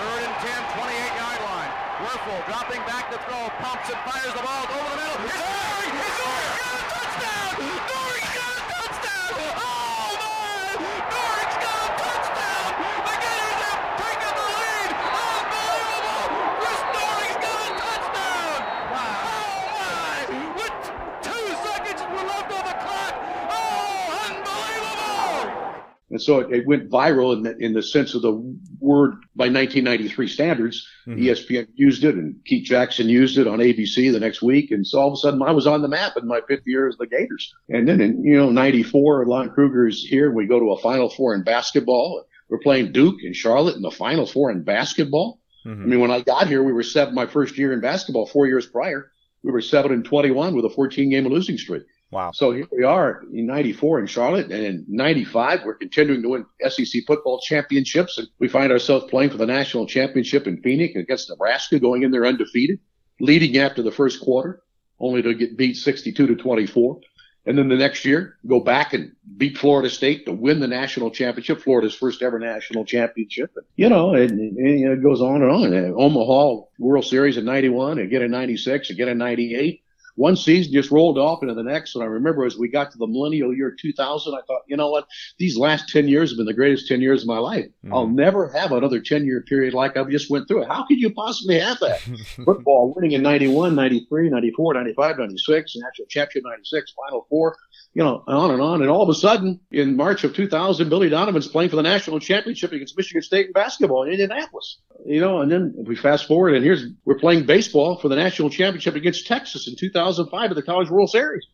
[0.00, 1.72] Third and 10, 28 yard line.
[2.00, 5.20] Wuerffel dropping back to throw, pumps and fires the ball over the middle.
[5.26, 5.94] It's Doering!
[6.00, 6.53] It's Doering!
[26.14, 28.30] And so it, it went viral in the, in the sense of the
[28.78, 30.88] word by 1993 standards.
[31.08, 31.24] Mm-hmm.
[31.24, 34.70] ESPN used it and Keith Jackson used it on ABC the next week.
[34.70, 36.86] And so all of a sudden I was on the map in my fifth year
[36.86, 37.52] as the Gators.
[37.68, 40.30] And then in, you know, 94, Lon Kruger is here.
[40.30, 42.24] We go to a final four in basketball.
[42.48, 45.40] We're playing Duke and Charlotte in the final four in basketball.
[45.66, 45.82] Mm-hmm.
[45.82, 48.46] I mean, when I got here, we were seven, my first year in basketball, four
[48.46, 49.10] years prior,
[49.42, 51.82] we were seven and 21 with a 14 game losing streak.
[52.10, 52.30] Wow.
[52.32, 56.46] So here we are in 94 in Charlotte and in 95, we're continuing to win
[56.68, 61.28] SEC football championships and we find ourselves playing for the national championship in Phoenix against
[61.28, 62.78] Nebraska going in there undefeated,
[63.20, 64.62] leading after the first quarter,
[65.00, 67.00] only to get beat 62 to 24.
[67.46, 71.10] And then the next year, go back and beat Florida State to win the national
[71.10, 73.50] championship, Florida's first ever national championship.
[73.76, 75.94] You know, and, it goes on and on.
[75.98, 79.83] Omaha World Series in 91, again in 96, again in 98
[80.16, 81.94] one season just rolled off into the next.
[81.94, 84.90] And I remember as we got to the millennial year 2000, I thought, you know
[84.90, 85.06] what?
[85.38, 87.66] These last 10 years have been the greatest 10 years of my life.
[87.66, 87.94] Mm-hmm.
[87.94, 90.68] I'll never have another 10 year period like I've just went through it.
[90.68, 92.00] How could you possibly have that?
[92.44, 97.56] Football winning in 91, 93, 94, 95, 96, national championship 96, final four
[97.94, 98.82] you know, on and on.
[98.82, 102.18] And all of a sudden, in March of 2000, Billy Donovan's playing for the national
[102.18, 104.78] championship against Michigan State in basketball in Indianapolis.
[105.06, 108.50] You know, and then we fast forward, and here's we're playing baseball for the national
[108.50, 111.46] championship against Texas in 2005 at the College World Series.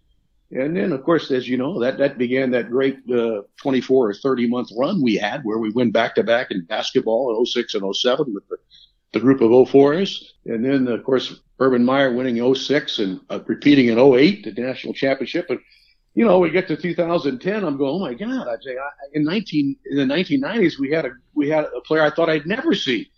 [0.53, 4.15] And then, of course, as you know, that that began that great uh, 24 or
[4.15, 7.75] 30 month run we had, where we went back to back in basketball in 06
[7.75, 8.57] and 07 with the,
[9.13, 13.89] the group of 04s, and then of course Urban Meyer winning 06 and uh, repeating
[13.89, 15.47] in 08 the national championship.
[15.51, 15.61] And
[16.15, 18.49] you know, we get to 2010, I'm going, oh my God!
[18.49, 22.03] I say, I, in 19 in the 1990s, we had a we had a player
[22.03, 23.09] I thought I'd never see.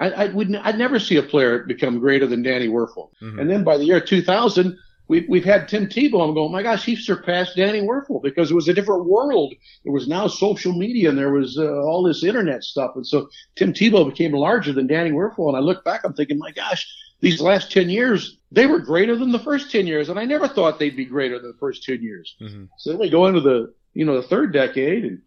[0.00, 3.10] I, I would I'd never see a player become greater than Danny Wuerffel.
[3.20, 3.38] Mm-hmm.
[3.38, 4.76] And then by the year 2000,
[5.08, 6.26] we've, we've had Tim Tebow.
[6.26, 9.52] I'm going, oh my gosh, he surpassed Danny Wuerffel because it was a different world.
[9.84, 12.92] There was now social media and there was uh, all this internet stuff.
[12.96, 15.48] And so Tim Tebow became larger than Danny Wuerffel.
[15.48, 16.88] And I look back, I'm thinking, my gosh,
[17.20, 20.08] these last 10 years, they were greater than the first 10 years.
[20.08, 22.36] And I never thought they'd be greater than the first 10 years.
[22.40, 22.64] Mm-hmm.
[22.78, 25.20] So then we go into the, you know, the third decade and,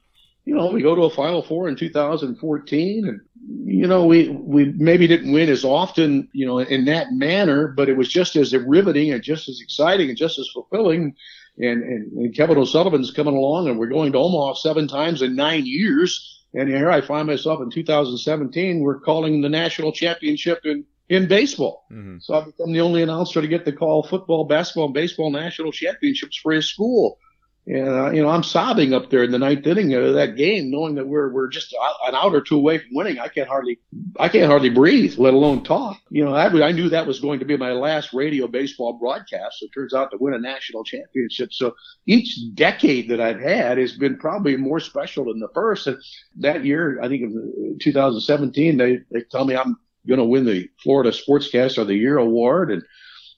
[0.46, 3.22] you know, we go to a final four in 2014 and,
[3.66, 7.90] you know, we, we maybe didn't win as often, you know, in that manner, but
[7.90, 11.16] it was just as riveting and just as exciting and just as fulfilling.
[11.58, 15.36] And, and, and Kevin O'Sullivan's coming along and we're going to Omaha seven times in
[15.36, 16.46] nine years.
[16.54, 21.86] And here I find myself in 2017, we're calling the national championship in in baseball.
[21.92, 22.18] Mm-hmm.
[22.22, 25.72] So I've become the only announcer to get to call football, basketball, and baseball national
[25.72, 27.18] championships for his school.
[27.65, 30.69] And uh, you know, I'm sobbing up there in the ninth inning of that game,
[30.69, 31.73] knowing that we're we're just
[32.06, 33.19] an out or two away from winning.
[33.19, 33.80] I can't hardly
[34.19, 35.97] I can't hardly breathe, let alone talk.
[36.10, 39.60] You know, I, I knew that was going to be my last radio baseball broadcast.
[39.60, 41.54] So it turns out to win a national championship.
[41.54, 41.73] So
[42.06, 45.88] each decade that I've had has been probably more special than the first.
[45.88, 45.97] And
[46.39, 50.69] that year, I think in 2017, they they tell me I'm going to win the
[50.82, 52.71] Florida Sportscaster of the Year award.
[52.71, 52.84] And,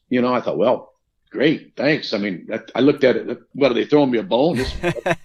[0.09, 0.94] you know, I thought, well,
[1.35, 2.13] great, thanks.
[2.13, 3.39] I mean, I looked at it.
[3.51, 4.55] What are they throwing me a bone?
[4.55, 4.73] This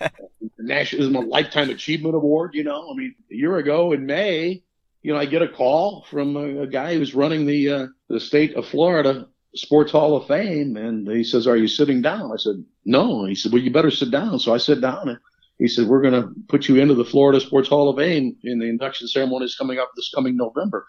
[0.59, 2.55] national is my lifetime achievement award.
[2.55, 4.62] You know, I mean, a year ago in May,
[5.03, 8.18] you know, I get a call from a, a guy who's running the uh, the
[8.18, 12.37] state of Florida Sports Hall of Fame, and he says, "Are you sitting down?" I
[12.37, 15.18] said, "No." He said, "Well, you better sit down." So I sit down, and
[15.61, 18.59] he said, "We're going to put you into the Florida Sports Hall of Fame, in
[18.59, 20.87] the induction ceremony is coming up this coming November."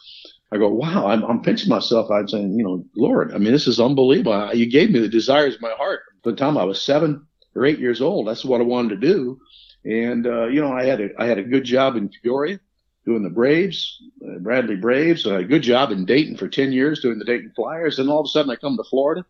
[0.51, 2.11] I go, wow, I'm, I'm pinching myself.
[2.11, 4.53] I'm saying, you know, Lord, I mean, this is unbelievable.
[4.53, 6.01] You gave me the desires of my heart.
[6.23, 9.07] By the time I was seven or eight years old, that's what I wanted to
[9.07, 9.39] do.
[9.85, 12.59] And, uh, you know, I had a, I had a good job in Peoria
[13.05, 17.17] doing the Braves, uh, Bradley Braves, a good job in Dayton for 10 years doing
[17.17, 17.97] the Dayton Flyers.
[17.97, 19.25] And all of a sudden I come to Florida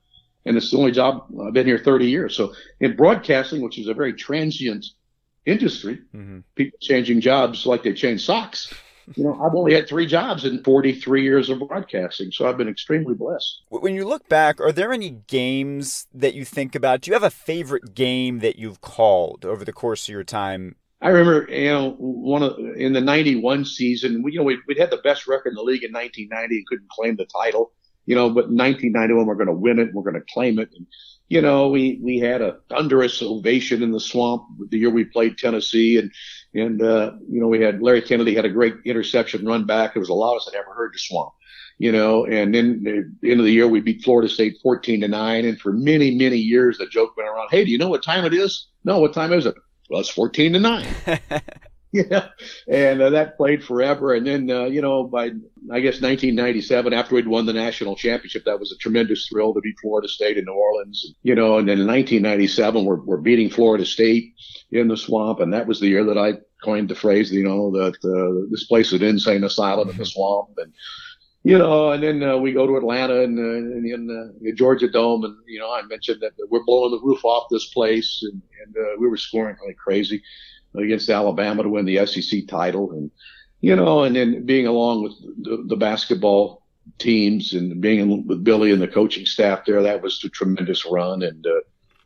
[0.45, 2.35] and it's the only job I've been here 30 years.
[2.35, 4.85] So in broadcasting, which is a very transient
[5.45, 6.39] industry, mm-hmm.
[6.55, 8.73] people changing jobs like they change socks
[9.15, 12.67] you know, I've only had three jobs in 43 years of broadcasting, so I've been
[12.67, 13.63] extremely blessed.
[13.69, 17.01] When you look back, are there any games that you think about?
[17.01, 20.75] Do you have a favorite game that you've called over the course of your time?
[21.01, 24.77] I remember, you know, one of in the '91 season, we, you know, we, would
[24.77, 27.71] had the best record in the league in 1990 and couldn't claim the title,
[28.05, 30.85] you know, but 1991 we're going to win it, we're going to claim it, and
[31.31, 35.37] you know, we we had a thunderous ovation in the swamp the year we played
[35.37, 36.11] Tennessee, and
[36.53, 39.95] and, uh, you know, we had Larry Kennedy had a great interception run back.
[39.95, 41.31] It was the loudest I'd ever heard the swamp,
[41.77, 45.07] you know, and then the end of the year, we beat Florida State 14 to
[45.07, 45.45] nine.
[45.45, 48.25] And for many, many years, the joke went around, Hey, do you know what time
[48.25, 48.67] it is?
[48.83, 49.55] No, what time is it?
[49.89, 50.87] Well, it's 14 to nine.
[52.09, 52.29] yeah.
[52.69, 54.13] And uh, that played forever.
[54.13, 55.25] And then, uh, you know, by,
[55.71, 59.59] I guess, 1997, after we'd won the national championship, that was a tremendous thrill to
[59.59, 61.13] beat Florida State in New Orleans.
[61.23, 64.33] You know, and then in 1997, we're, we're beating Florida State
[64.71, 65.41] in the swamp.
[65.41, 68.65] And that was the year that I coined the phrase, you know, that uh, this
[68.65, 70.51] place is insane asylum in the swamp.
[70.57, 70.71] And,
[71.43, 74.53] you know, and then uh, we go to Atlanta and, uh, and in uh, the
[74.53, 78.23] Georgia Dome, and you know, I mentioned that we're blowing the roof off this place,
[78.31, 80.21] and, and uh, we were scoring like crazy
[80.75, 83.11] against Alabama to win the SEC title, and
[83.59, 86.63] you know, and then being along with the, the basketball
[86.97, 91.21] teams and being with Billy and the coaching staff there, that was a tremendous run,
[91.23, 91.61] and uh,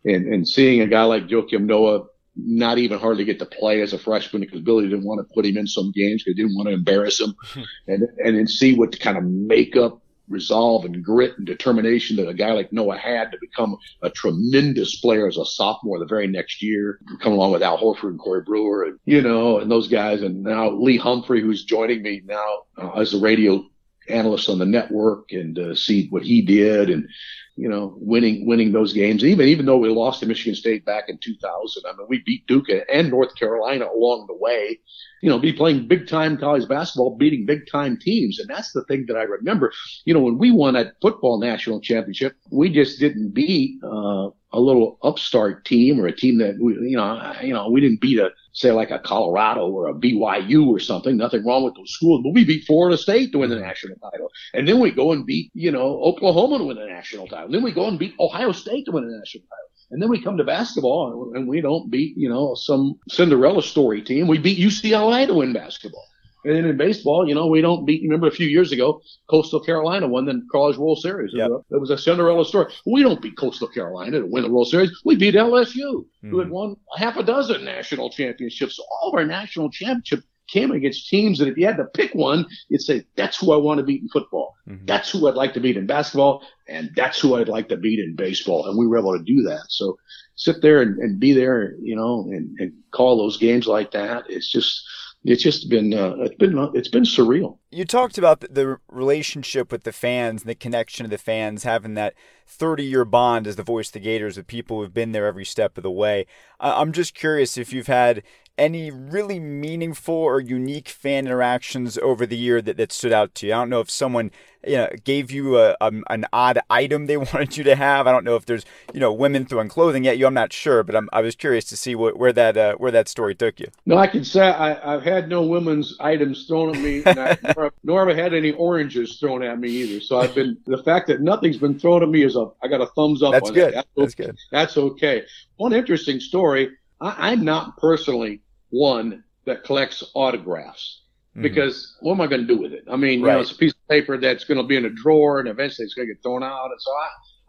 [0.06, 3.94] and and seeing a guy like Joakim Noah not even hardly get to play as
[3.94, 6.68] a freshman because Billy didn't want to put him in some games he didn't want
[6.68, 7.36] to embarrass him,
[7.88, 12.34] and and then see what kind of makeup, resolve, and grit and determination that a
[12.34, 16.62] guy like Noah had to become a tremendous player as a sophomore the very next
[16.62, 20.22] year, come along with Al Horford and Corey Brewer, and you know, and those guys,
[20.22, 23.64] and now Lee Humphrey, who's joining me now uh, as a radio
[24.08, 27.10] analyst on the network and uh, see what he did and
[27.58, 29.24] you know, winning winning those games.
[29.24, 32.46] Even even though we lost to Michigan State back in 2000, I mean, we beat
[32.48, 34.80] Duke and North Carolina along the way.
[35.22, 38.84] You know, be playing big time college basketball, beating big time teams, and that's the
[38.84, 39.72] thing that I remember.
[40.04, 44.60] You know, when we won that football national championship, we just didn't beat uh, a
[44.60, 48.20] little upstart team or a team that we, you know, you know, we didn't beat
[48.20, 51.18] a say like a Colorado or a BYU or something.
[51.18, 54.32] Nothing wrong with those schools, but we beat Florida State to win the national title,
[54.54, 57.45] and then we go and beat you know Oklahoma to win the national title.
[57.46, 59.66] And then we go and beat Ohio State to win the national title.
[59.92, 64.02] And then we come to basketball and we don't beat, you know, some Cinderella story
[64.02, 64.28] team.
[64.28, 66.06] We beat UCLA to win basketball.
[66.44, 68.04] And then in baseball, you know, we don't beat.
[68.04, 71.32] Remember a few years ago, Coastal Carolina won the College World Series.
[71.34, 71.50] Yep.
[71.72, 72.72] It was a Cinderella story.
[72.86, 74.92] We don't beat Coastal Carolina to win the World Series.
[75.04, 76.30] We beat LSU, mm-hmm.
[76.30, 78.76] who had won half a dozen national championships.
[78.76, 82.14] So all of our national championships came against teams that if you had to pick
[82.14, 84.56] one, you'd say, that's who I want to beat in football.
[84.68, 84.86] Mm-hmm.
[84.86, 86.44] That's who I'd like to beat in basketball.
[86.68, 88.68] And that's who I'd like to beat in baseball.
[88.68, 89.66] And we were able to do that.
[89.70, 89.98] So
[90.36, 94.26] sit there and, and be there, you know, and, and call those games like that.
[94.30, 94.84] It's just,
[95.26, 97.58] it's just been uh, it's been it's been surreal.
[97.72, 101.96] You talked about the relationship with the fans and the connection to the fans, having
[101.96, 102.14] that
[102.46, 105.46] 30 year bond as the voice of the Gators with people who've been there every
[105.46, 106.28] step of the way.
[106.60, 108.22] I'm just curious if you've had
[108.58, 113.48] any really meaningful or unique fan interactions over the year that, that stood out to
[113.48, 113.54] you?
[113.54, 114.32] I don't know if someone
[114.66, 118.08] you know, gave you a, a, an odd item they wanted you to have.
[118.08, 120.26] I don't know if there's you know women throwing clothing at you.
[120.26, 122.92] I'm not sure, but I'm, i was curious to see what, where that uh, where
[122.92, 123.68] that story took you.
[123.86, 127.74] No, I can say I, have had no women's items thrown at me, I, nor,
[127.84, 130.00] nor, have I had any oranges thrown at me either.
[130.02, 132.82] So I've been the fact that nothing's been thrown at me is a I got
[132.82, 133.34] a thumbs up.
[133.34, 133.74] That's good.
[133.74, 133.88] That.
[133.96, 134.38] That's, That's good.
[134.52, 135.24] That's okay.
[135.58, 136.72] One interesting story.
[137.02, 138.42] I, I'm not personally
[138.76, 141.02] one that collects autographs
[141.32, 141.44] mm-hmm.
[141.44, 142.84] because what am I going to do with it?
[142.90, 143.32] I mean, right.
[143.32, 145.48] you know, it's a piece of paper that's going to be in a drawer and
[145.48, 146.72] eventually it's going to get thrown out.
[146.72, 147.08] And so I,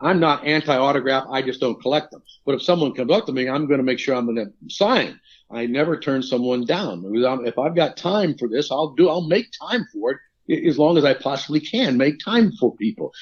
[0.09, 1.27] I'm not anti-autograph.
[1.31, 2.22] I just don't collect them.
[2.45, 4.53] But if someone comes up to me, I'm going to make sure I'm going to
[4.68, 5.18] sign.
[5.51, 7.03] I never turn someone down.
[7.47, 9.09] If I've got time for this, I'll do.
[9.09, 11.97] I'll make time for it as long as I possibly can.
[11.97, 13.12] Make time for people,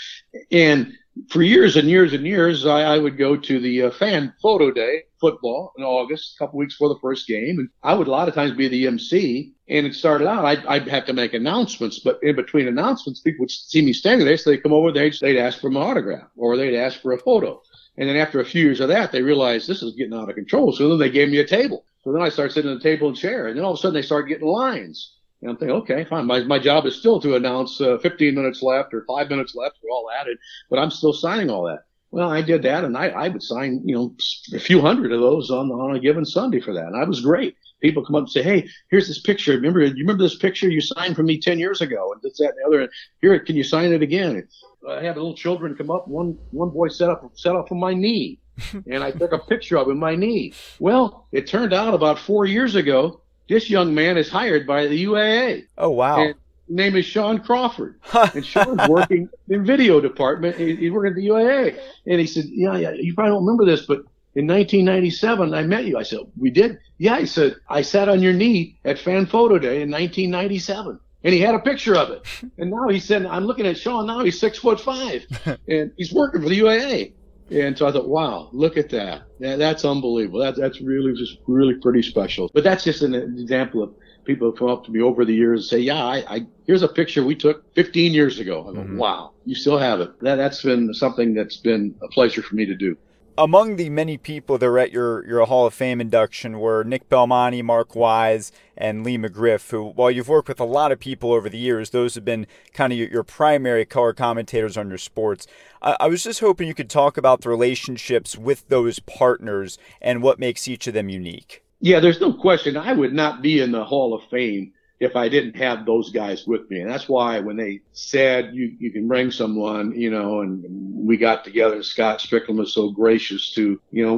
[0.50, 0.92] and
[1.28, 4.70] for years and years and years, I, I would go to the uh, fan photo
[4.70, 8.10] day football in August, a couple weeks before the first game, and I would a
[8.10, 9.54] lot of times be the MC.
[9.68, 13.44] And it started out, I'd, I'd have to make announcements, but in between announcements, people
[13.44, 16.28] would see me standing there, so they'd come over, they'd, they'd ask for my autograph,
[16.36, 17.62] or they'd ask for a photo.
[17.96, 20.34] And then after a few years of that, they realized this is getting out of
[20.34, 20.72] control.
[20.72, 21.86] So then they gave me a table.
[22.02, 23.80] So then I started sitting at the table and chair, and then all of a
[23.80, 25.14] sudden they started getting lines.
[25.44, 26.24] And I'm thinking, okay, fine.
[26.24, 29.76] My, my job is still to announce uh, 15 minutes left or five minutes left.
[29.82, 30.38] We're all added,
[30.70, 31.80] but I'm still signing all that.
[32.10, 34.16] Well, I did that, and I, I would sign, you know,
[34.54, 37.20] a few hundred of those on on a given Sunday for that, and I was
[37.20, 37.56] great.
[37.82, 39.52] People come up and say, "Hey, here's this picture.
[39.52, 42.50] Remember, you remember this picture you signed for me ten years ago?" And this, that,
[42.50, 42.90] and the other.
[43.20, 44.46] Here, can you sign it again?
[44.88, 46.06] I have little children come up.
[46.06, 48.38] One one boy set up set up on my knee,
[48.72, 50.54] and I took a picture of him my knee.
[50.78, 55.04] Well, it turned out about four years ago this young man is hired by the
[55.04, 55.66] UAA.
[55.78, 56.32] Oh wow!
[56.68, 58.00] Name is Sean Crawford,
[58.34, 60.56] and Sean's working in video department.
[60.56, 63.86] He's working at the UAA, and he said, "Yeah, yeah, you probably don't remember this,
[63.86, 64.02] but."
[64.36, 65.96] In 1997, I met you.
[65.96, 69.60] I said, "We did." Yeah, he said, "I sat on your knee at Fan Photo
[69.60, 72.22] Day in 1997." and he had a picture of it.
[72.58, 75.26] And now he said, I'm looking at Sean now, he's six foot five
[75.68, 77.12] and he's working for the UAA.
[77.50, 79.22] And so I thought, wow, look at that.
[79.40, 80.40] that that's unbelievable.
[80.40, 82.50] That, that's really just really pretty special.
[82.54, 85.60] But that's just an example of people who come up to me over the years
[85.60, 88.62] and say, yeah, I, I here's a picture we took 15 years ago.
[88.62, 88.96] I go, mm-hmm.
[88.96, 90.18] wow, you still have it.
[90.20, 92.96] That, that's been something that's been a pleasure for me to do.
[93.36, 97.08] Among the many people that were at your, your Hall of Fame induction were Nick
[97.08, 101.32] Belmonte, Mark Wise, and Lee McGriff, who, while you've worked with a lot of people
[101.32, 104.98] over the years, those have been kind of your, your primary color commentators on your
[104.98, 105.48] sports.
[105.82, 110.22] I, I was just hoping you could talk about the relationships with those partners and
[110.22, 111.64] what makes each of them unique.
[111.80, 112.76] Yeah, there's no question.
[112.76, 114.74] I would not be in the Hall of Fame
[115.04, 116.80] if I didn't have those guys with me.
[116.80, 120.64] And that's why when they said you, you can bring someone, you know, and
[121.06, 124.14] we got together, Scott Stricklin was so gracious to, you know,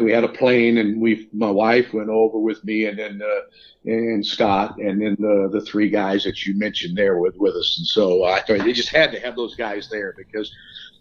[0.00, 3.40] we had a plane and we, my wife went over with me and then, uh,
[3.84, 7.76] and Scott and then the, the three guys that you mentioned there with, with us.
[7.78, 10.50] And so I thought they just had to have those guys there because,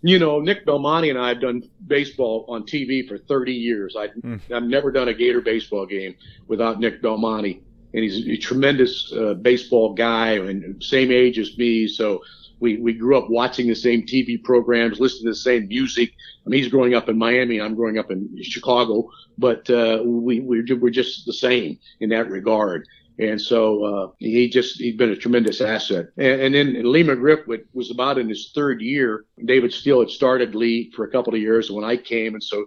[0.01, 3.95] you know, Nick Belmonte and I have done baseball on TV for 30 years.
[3.97, 4.41] I, mm.
[4.53, 6.15] I've never done a Gator baseball game
[6.47, 7.61] without Nick Belmonte
[7.93, 11.87] and he's a tremendous uh, baseball guy and same age as me.
[11.87, 12.21] So
[12.59, 16.13] we, we grew up watching the same TV programs, listening to the same music.
[16.45, 17.59] I mean, he's growing up in Miami.
[17.59, 22.29] I'm growing up in Chicago, but uh, we, we're, we're just the same in that
[22.29, 22.87] regard.
[23.19, 26.07] And so uh, he just he's been a tremendous asset.
[26.17, 29.25] And, and then Lee McGriff was about in his third year.
[29.45, 32.65] David Steele had started Lee for a couple of years when I came, and so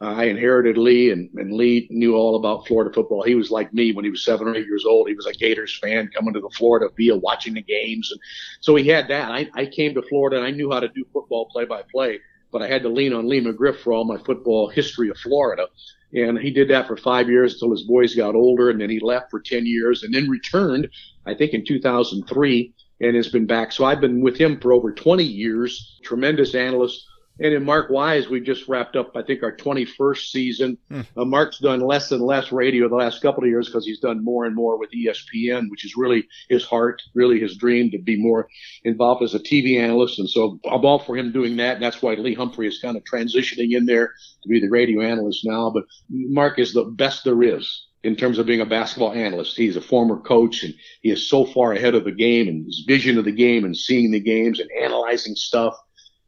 [0.00, 3.22] uh, I inherited Lee, and, and Lee knew all about Florida football.
[3.22, 5.08] He was like me when he was seven or eight years old.
[5.08, 8.20] He was a Gators fan coming to the Florida via watching the games, and
[8.60, 9.30] so he had that.
[9.30, 12.20] I, I came to Florida and I knew how to do football play by play,
[12.52, 15.66] but I had to lean on Lee McGriff for all my football history of Florida.
[16.14, 19.00] And he did that for five years until his boys got older, and then he
[19.00, 20.88] left for 10 years and then returned,
[21.26, 23.72] I think, in 2003 and has been back.
[23.72, 25.98] So I've been with him for over 20 years.
[26.02, 27.04] Tremendous analyst,
[27.40, 30.78] and in Mark Wise, we just wrapped up, I think, our 21st season.
[30.88, 31.00] Hmm.
[31.16, 34.24] Uh, Mark's done less and less radio the last couple of years because he's done
[34.24, 38.20] more and more with ESPN, which is really his heart, really his dream to be
[38.20, 38.48] more
[38.84, 40.18] involved as a TV analyst.
[40.18, 41.74] And so I'm all for him doing that.
[41.74, 44.12] And that's why Lee Humphrey is kind of transitioning in there
[44.42, 45.70] to be the radio analyst now.
[45.70, 49.56] But Mark is the best there is in terms of being a basketball analyst.
[49.56, 52.84] He's a former coach and he is so far ahead of the game and his
[52.86, 55.74] vision of the game and seeing the games and analyzing stuff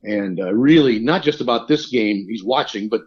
[0.02, 3.02] and uh, really not just about this game he's watching, but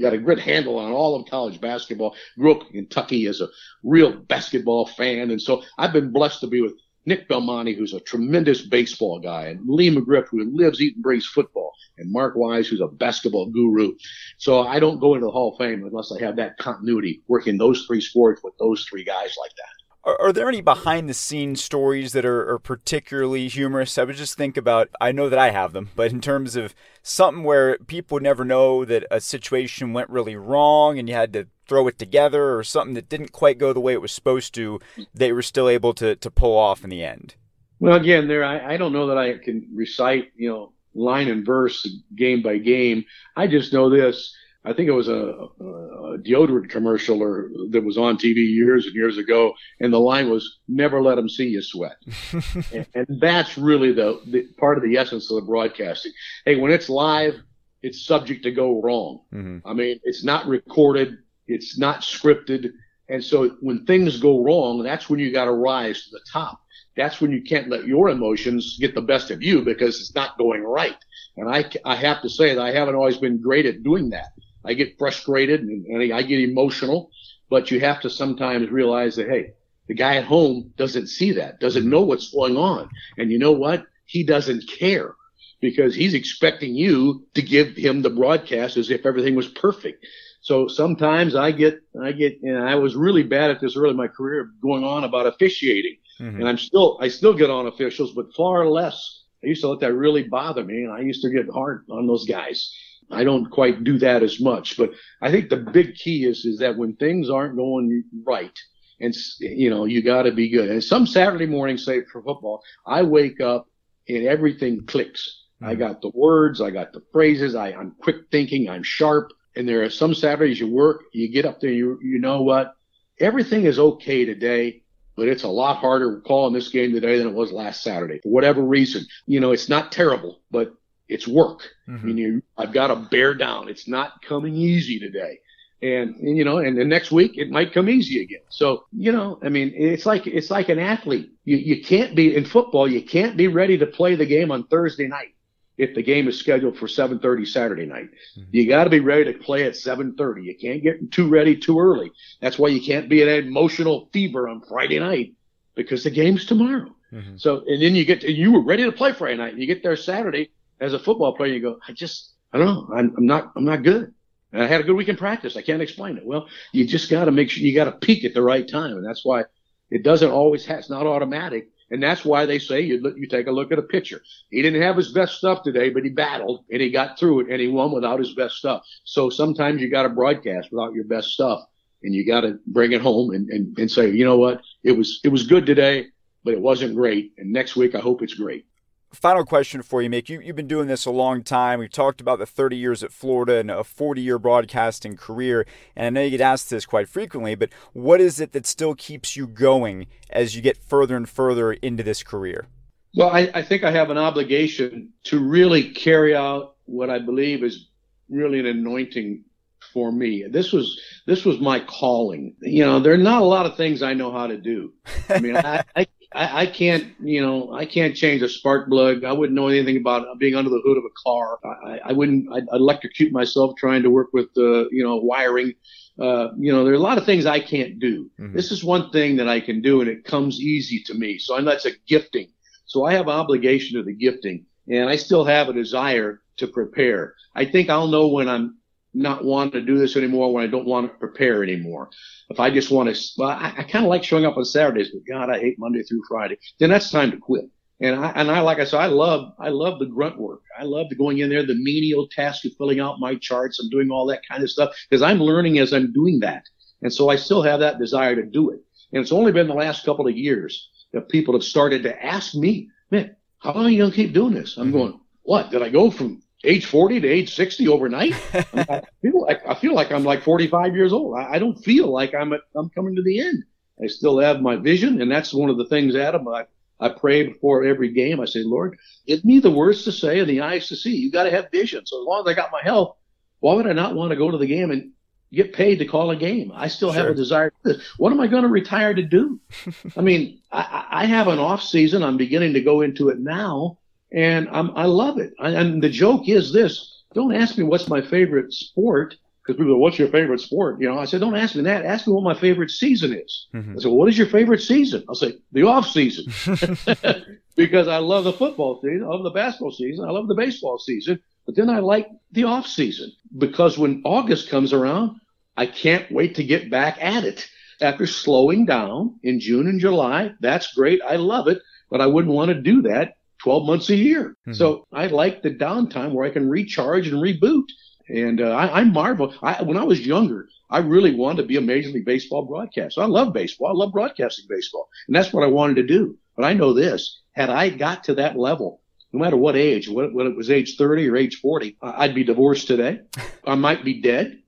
[0.00, 2.14] got a good handle on all of college basketball.
[2.38, 3.48] Grew up in Kentucky as a
[3.82, 6.74] real basketball fan, and so I've been blessed to be with
[7.04, 11.26] Nick Belmonte, who's a tremendous baseball guy, and Lee McGriff, who lives, eats, and breathes
[11.26, 13.94] football, and Mark Wise, who's a basketball guru.
[14.38, 17.58] So I don't go into the Hall of Fame unless I have that continuity working
[17.58, 19.81] those three sports with those three guys like that.
[20.04, 23.98] Are, are, there any behind the scenes stories that are, are, particularly humorous?
[23.98, 26.74] I would just think about, I know that I have them, but in terms of
[27.02, 31.32] something where people would never know that a situation went really wrong and you had
[31.34, 34.54] to throw it together or something that didn't quite go the way it was supposed
[34.54, 34.80] to,
[35.14, 37.36] they were still able to, to pull off in the end.
[37.78, 41.46] Well, again, there, I, I don't know that I can recite, you know, line and
[41.46, 43.04] verse game by game.
[43.36, 44.34] I just know this
[44.64, 48.94] I think it was a, a, deodorant commercial or that was on TV years and
[48.94, 51.96] years ago, and the line was "Never let them see you sweat,"
[52.72, 56.12] and, and, that's really the, the, part of the essence of the broadcasting.
[56.44, 57.34] Hey, when it's live,
[57.82, 59.22] it's subject to go wrong.
[59.34, 59.66] Mm-hmm.
[59.66, 62.70] I mean, it's not recorded, it's not scripted,
[63.08, 66.60] and so when things go wrong, that's when you got to rise to the top.
[66.96, 70.38] That's when you can't let your emotions get the best of you because it's not
[70.38, 70.96] going right.
[71.36, 74.26] And I, I have to say that I haven't always been great at doing that.
[74.64, 77.10] I get frustrated and, and I get emotional,
[77.50, 79.52] but you have to sometimes realize that, hey,
[79.88, 82.88] the guy at home doesn't see that, doesn't know what's going on.
[83.18, 83.86] And you know what?
[84.06, 85.14] He doesn't care
[85.60, 90.04] because he's expecting you to give him the broadcast as if everything was perfect.
[90.40, 93.96] So sometimes I get, I get, and I was really bad at this early in
[93.96, 95.96] my career going on about officiating.
[96.20, 96.40] Mm-hmm.
[96.40, 99.20] And I'm still, I still get on officials, but far less.
[99.44, 102.06] I used to let that really bother me and I used to get hard on
[102.06, 102.72] those guys.
[103.10, 104.90] I don't quite do that as much, but
[105.20, 108.58] I think the big key is is that when things aren't going right,
[109.00, 110.70] and you know you got to be good.
[110.70, 113.68] And some Saturday morning, say for football, I wake up
[114.08, 115.44] and everything clicks.
[115.62, 115.70] Mm-hmm.
[115.70, 119.32] I got the words, I got the phrases, I, I'm quick thinking, I'm sharp.
[119.54, 122.74] And there are some Saturdays you work, you get up there, you you know what,
[123.20, 124.82] everything is okay today,
[125.16, 128.30] but it's a lot harder calling this game today than it was last Saturday for
[128.30, 129.04] whatever reason.
[129.26, 130.74] You know, it's not terrible, but
[131.08, 131.60] it's work.
[131.88, 132.08] Mm-hmm.
[132.08, 133.68] I mean, I've got to bear down.
[133.68, 135.40] It's not coming easy today.
[135.82, 138.42] And, and, you know, and the next week it might come easy again.
[138.48, 141.32] So, you know, I mean, it's like, it's like an athlete.
[141.44, 142.88] You, you can't be in football.
[142.88, 145.34] You can't be ready to play the game on Thursday night
[145.78, 148.10] if the game is scheduled for 7:30 Saturday night.
[148.38, 148.50] Mm-hmm.
[148.52, 150.44] You got to be ready to play at 7:30.
[150.44, 152.12] You can't get too ready too early.
[152.40, 155.34] That's why you can't be in an emotional fever on Friday night
[155.74, 156.94] because the game's tomorrow.
[157.12, 157.36] Mm-hmm.
[157.36, 159.52] So and then you get to, you were ready to play Friday night.
[159.52, 160.50] And you get there Saturday
[160.82, 163.64] as a football player, you go, I just, I don't know, I'm, I'm not, I'm
[163.64, 164.12] not good.
[164.52, 165.56] I had a good week in practice.
[165.56, 166.26] I can't explain it.
[166.26, 168.96] Well, you just got to make sure you got to peak at the right time,
[168.98, 169.44] and that's why
[169.90, 170.66] it doesn't always.
[170.66, 173.72] Ha- it's not automatic, and that's why they say you look, you take a look
[173.72, 174.20] at a pitcher.
[174.50, 177.46] He didn't have his best stuff today, but he battled and he got through it,
[177.50, 178.82] and he won without his best stuff.
[179.04, 181.60] So sometimes you got to broadcast without your best stuff,
[182.02, 184.92] and you got to bring it home and, and and say, you know what, it
[184.92, 186.08] was it was good today,
[186.44, 188.66] but it wasn't great, and next week I hope it's great
[189.12, 190.28] final question for you, Mick.
[190.28, 191.78] You, you've been doing this a long time.
[191.78, 195.66] We've talked about the 30 years at Florida and a 40 year broadcasting career.
[195.94, 198.94] And I know you get asked this quite frequently, but what is it that still
[198.94, 202.66] keeps you going as you get further and further into this career?
[203.14, 207.62] Well, I, I think I have an obligation to really carry out what I believe
[207.62, 207.88] is
[208.30, 209.44] really an anointing
[209.92, 210.44] for me.
[210.48, 212.56] This was this was my calling.
[212.60, 214.94] You know, there are not a lot of things I know how to do.
[215.28, 219.24] I mean, I, I I, I can't, you know, I can't change a spark plug.
[219.24, 221.58] I wouldn't know anything about being under the hood of a car.
[221.64, 222.52] I, I wouldn't.
[222.52, 225.74] I'd electrocute myself trying to work with, uh, you know, wiring.
[226.20, 228.30] Uh, you know, there are a lot of things I can't do.
[228.38, 228.54] Mm-hmm.
[228.54, 231.38] This is one thing that I can do, and it comes easy to me.
[231.38, 232.48] So I'm, that's a gifting.
[232.84, 236.66] So I have an obligation to the gifting, and I still have a desire to
[236.66, 237.34] prepare.
[237.54, 238.76] I think I'll know when I'm
[239.14, 242.10] not want to do this anymore when I don't want to prepare anymore.
[242.48, 245.10] If I just want to, well, I, I kind of like showing up on Saturdays,
[245.10, 246.58] but God, I hate Monday through Friday.
[246.78, 247.66] Then that's time to quit.
[248.00, 250.62] And I, and I, like I said, I love, I love the grunt work.
[250.78, 253.90] I love the going in there, the menial task of filling out my charts and
[253.90, 256.64] doing all that kind of stuff because I'm learning as I'm doing that.
[257.02, 258.80] And so I still have that desire to do it.
[259.12, 262.54] And it's only been the last couple of years that people have started to ask
[262.54, 264.76] me, man, how long are you going to keep doing this?
[264.76, 264.96] I'm mm-hmm.
[264.96, 265.70] going, what?
[265.70, 268.34] Did I go from age 40 to age 60 overnight.
[268.54, 271.38] I feel like I feel like I'm like 45 years old.
[271.38, 273.64] I, I don't feel like I'm at, I'm coming to the end.
[274.02, 276.48] I still have my vision, and that's one of the things, Adam.
[276.48, 276.64] I
[277.02, 278.40] I pray before every game.
[278.40, 278.96] I say, Lord,
[279.26, 281.16] give me the words to say and the eyes to see.
[281.16, 282.06] You got to have vision.
[282.06, 283.16] So as long as I got my health,
[283.58, 285.10] why would I not want to go to the game and
[285.52, 286.70] get paid to call a game?
[286.72, 287.22] I still sure.
[287.22, 287.72] have a desire.
[288.18, 289.60] What am I going to retire to do?
[290.16, 292.22] I mean, I, I have an off season.
[292.22, 293.98] I'm beginning to go into it now
[294.32, 295.52] and I'm, I love it.
[295.60, 299.94] I, and the joke is this: don't ask me what's my favorite sport because people
[299.94, 302.04] go, "What's your favorite sport?" You know, I said, "Don't ask me that.
[302.04, 303.96] Ask me what my favorite season is." Mm-hmm.
[303.98, 306.46] I said, "What is your favorite season?" I'll say, "The off season,"
[307.76, 310.98] because I love the football season, I love the basketball season, I love the baseball
[310.98, 315.40] season, but then I like the off season because when August comes around,
[315.76, 317.68] I can't wait to get back at it.
[318.00, 321.20] After slowing down in June and July, that's great.
[321.22, 321.78] I love it,
[322.10, 324.50] but I wouldn't want to do that 12 months a year.
[324.66, 324.72] Mm-hmm.
[324.72, 327.84] So I like the downtime where I can recharge and reboot.
[328.28, 329.54] And uh, I, I marvel.
[329.62, 333.22] I, when I was younger, I really wanted to be a Major League Baseball broadcaster.
[333.22, 333.88] I love baseball.
[333.88, 335.08] I love broadcasting baseball.
[335.26, 336.36] And that's what I wanted to do.
[336.56, 339.00] But I know this had I got to that level,
[339.32, 342.86] no matter what age, whether it was age 30 or age 40, I'd be divorced
[342.86, 343.20] today.
[343.66, 344.58] I might be dead.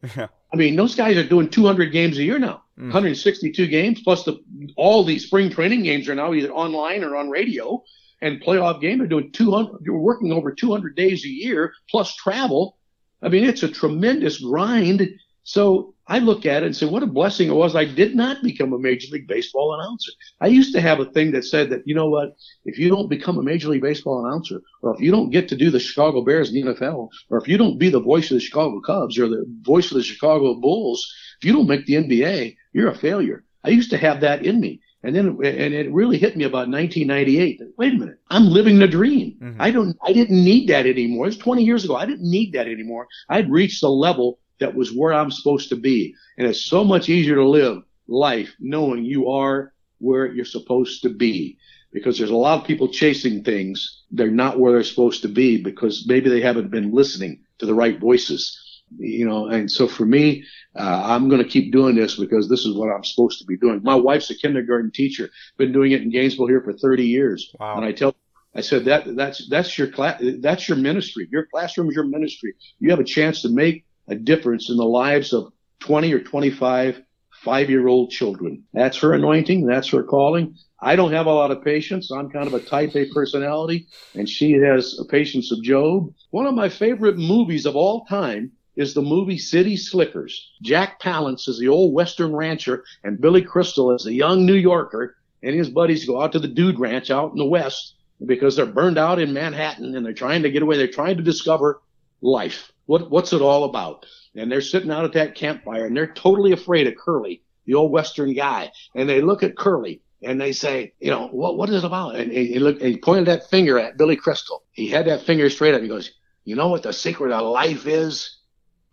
[0.53, 2.85] I mean, those guys are doing 200 games a year now, mm.
[2.85, 4.39] 162 games, plus the
[4.77, 7.83] all these spring training games are now either online or on radio
[8.25, 8.99] and playoff game.
[8.99, 12.79] They're doing 200, you're working over 200 days a year plus travel.
[13.23, 15.09] I mean, it's a tremendous grind.
[15.43, 17.77] So I look at it and say, what a blessing it was.
[17.77, 20.11] I did not become a Major League Baseball announcer.
[20.41, 23.11] I used to have a thing that said that, you know what, if you don't
[23.11, 26.23] become a Major League Baseball announcer, or if you don't get to do the Chicago
[26.23, 29.19] Bears in the NFL, or if you don't be the voice of the Chicago Cubs
[29.19, 31.07] or the voice of the Chicago Bulls,
[31.41, 33.45] if you don't make the NBA, you're a failure.
[33.63, 34.81] I used to have that in me.
[35.05, 37.61] And then, and it really hit me about 1998.
[37.77, 39.37] Wait a minute, I'm living the dream.
[39.41, 39.61] Mm-hmm.
[39.61, 41.27] I don't, I didn't need that anymore.
[41.27, 41.95] It's 20 years ago.
[41.95, 43.07] I didn't need that anymore.
[43.29, 46.15] I'd reached the level that was where I'm supposed to be.
[46.39, 51.11] And it's so much easier to live life knowing you are where you're supposed to
[51.11, 51.59] be.
[51.93, 54.05] Because there's a lot of people chasing things.
[54.11, 57.75] They're not where they're supposed to be because maybe they haven't been listening to the
[57.75, 58.59] right voices
[58.99, 60.45] you know, and so for me,
[60.77, 63.57] uh, I'm going to keep doing this because this is what I'm supposed to be
[63.57, 63.81] doing.
[63.83, 67.55] My wife's a kindergarten teacher, been doing it in Gainesville here for 30 years.
[67.59, 67.77] Wow.
[67.77, 68.15] And I tell,
[68.55, 71.29] I said that that's that's your class, that's your ministry.
[71.31, 72.55] Your classroom is your ministry.
[72.79, 77.03] You have a chance to make a difference in the lives of 20 or 25
[77.45, 78.65] five year old children.
[78.73, 79.67] That's her anointing.
[79.67, 80.57] That's her calling.
[80.81, 82.11] I don't have a lot of patience.
[82.11, 86.13] I'm kind of a type A personality, and she has a patience of Job.
[86.31, 90.53] One of my favorite movies of all time is the movie City Slickers.
[90.63, 95.17] Jack Palance is the old Western rancher, and Billy Crystal is the young New Yorker,
[95.43, 97.95] and his buddies go out to the Dude Ranch out in the West
[98.25, 100.77] because they're burned out in Manhattan and they're trying to get away.
[100.77, 101.83] They're trying to discover
[102.21, 102.73] life.
[102.87, 104.07] What, what's it all about?
[104.35, 107.93] And they're sitting out at that campfire and they're totally afraid of Curly, the old
[107.93, 108.73] Western guy.
[108.95, 112.17] And they look at Curly and they say, you know, what, what is it about?
[112.17, 114.63] And he, looked, and he pointed that finger at Billy Crystal.
[114.73, 115.83] He had that finger straight up.
[115.83, 116.13] He goes,
[116.45, 118.39] you know what the secret of life is?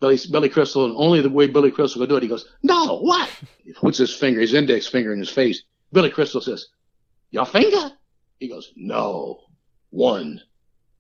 [0.02, 2.24] Billy, Billy Crystal, and only the way Billy Crystal could do it.
[2.24, 3.30] He goes, no, what?
[3.64, 5.64] He puts his finger, his index finger in his face.
[5.94, 6.68] Billy Crystal says,
[7.30, 7.92] your finger?
[8.40, 9.42] He goes, no,
[9.92, 10.42] one,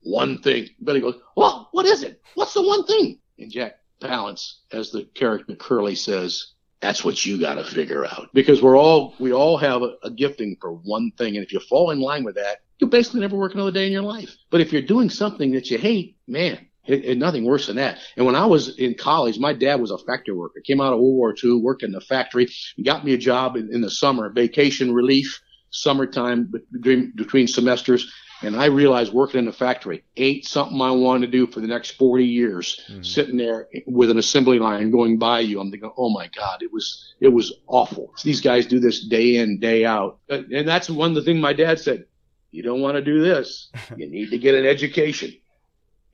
[0.01, 0.69] one thing.
[0.83, 2.21] Billy goes, well, what is it?
[2.35, 3.19] What's the one thing?
[3.39, 8.29] And Jack Palance, as the character Curly says, that's what you got to figure out
[8.33, 11.35] because we're all, we all have a, a gifting for one thing.
[11.35, 13.91] And if you fall in line with that, you basically never work another day in
[13.91, 14.35] your life.
[14.49, 17.99] But if you're doing something that you hate, man, it, it, nothing worse than that.
[18.17, 20.61] And when I was in college, my dad was a factory worker.
[20.65, 22.47] Came out of World War II, worked in the factory,
[22.83, 28.11] got me a job in, in the summer, vacation relief, summertime between, between semesters.
[28.43, 31.67] And I realized working in a factory, ain't something I wanted to do for the
[31.67, 33.03] next 40 years, Mm-hmm.
[33.03, 35.59] sitting there with an assembly line going by you.
[35.59, 38.11] I'm thinking, oh my God, it was, it was awful.
[38.23, 40.17] These guys do this day in, day out.
[40.29, 42.05] And that's one of the things my dad said.
[42.49, 43.69] You don't want to do this.
[43.95, 45.33] You need to get an education.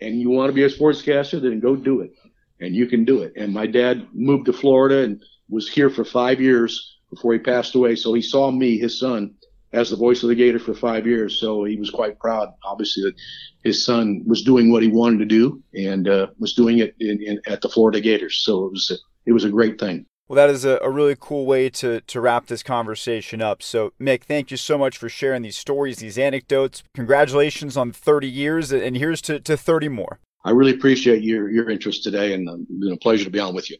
[0.01, 2.11] And you want to be a sportscaster, then go do it.
[2.59, 3.33] And you can do it.
[3.35, 7.75] And my dad moved to Florida and was here for five years before he passed
[7.75, 7.95] away.
[7.95, 9.35] So he saw me, his son,
[9.73, 11.39] as the voice of the Gator for five years.
[11.39, 13.15] So he was quite proud, obviously, that
[13.63, 17.21] his son was doing what he wanted to do and uh, was doing it in,
[17.21, 18.41] in, at the Florida Gators.
[18.43, 18.95] So it was a,
[19.25, 20.05] it was a great thing.
[20.27, 23.63] Well, that is a, a really cool way to, to wrap this conversation up.
[23.63, 26.83] So, Mick, thank you so much for sharing these stories, these anecdotes.
[26.93, 30.19] Congratulations on 30 years, and here's to, to 30 more.
[30.43, 33.39] I really appreciate your, your interest today, and um, it's been a pleasure to be
[33.39, 33.77] on with you.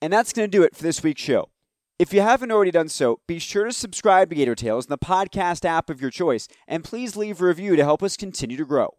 [0.00, 1.48] And that's going to do it for this week's show.
[2.00, 4.98] If you haven't already done so, be sure to subscribe to Gator Tales in the
[4.98, 8.64] podcast app of your choice, and please leave a review to help us continue to
[8.64, 8.96] grow.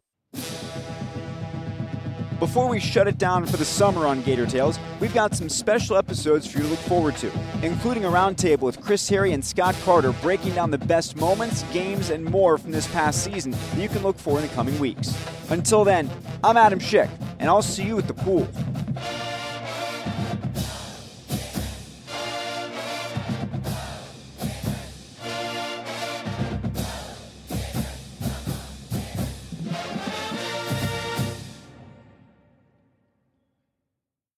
[2.44, 5.96] Before we shut it down for the summer on Gator Tales, we've got some special
[5.96, 7.32] episodes for you to look forward to,
[7.62, 12.10] including a roundtable with Chris Harry and Scott Carter breaking down the best moments, games,
[12.10, 15.18] and more from this past season that you can look for in the coming weeks.
[15.52, 16.10] Until then,
[16.44, 18.46] I'm Adam Schick, and I'll see you at the pool.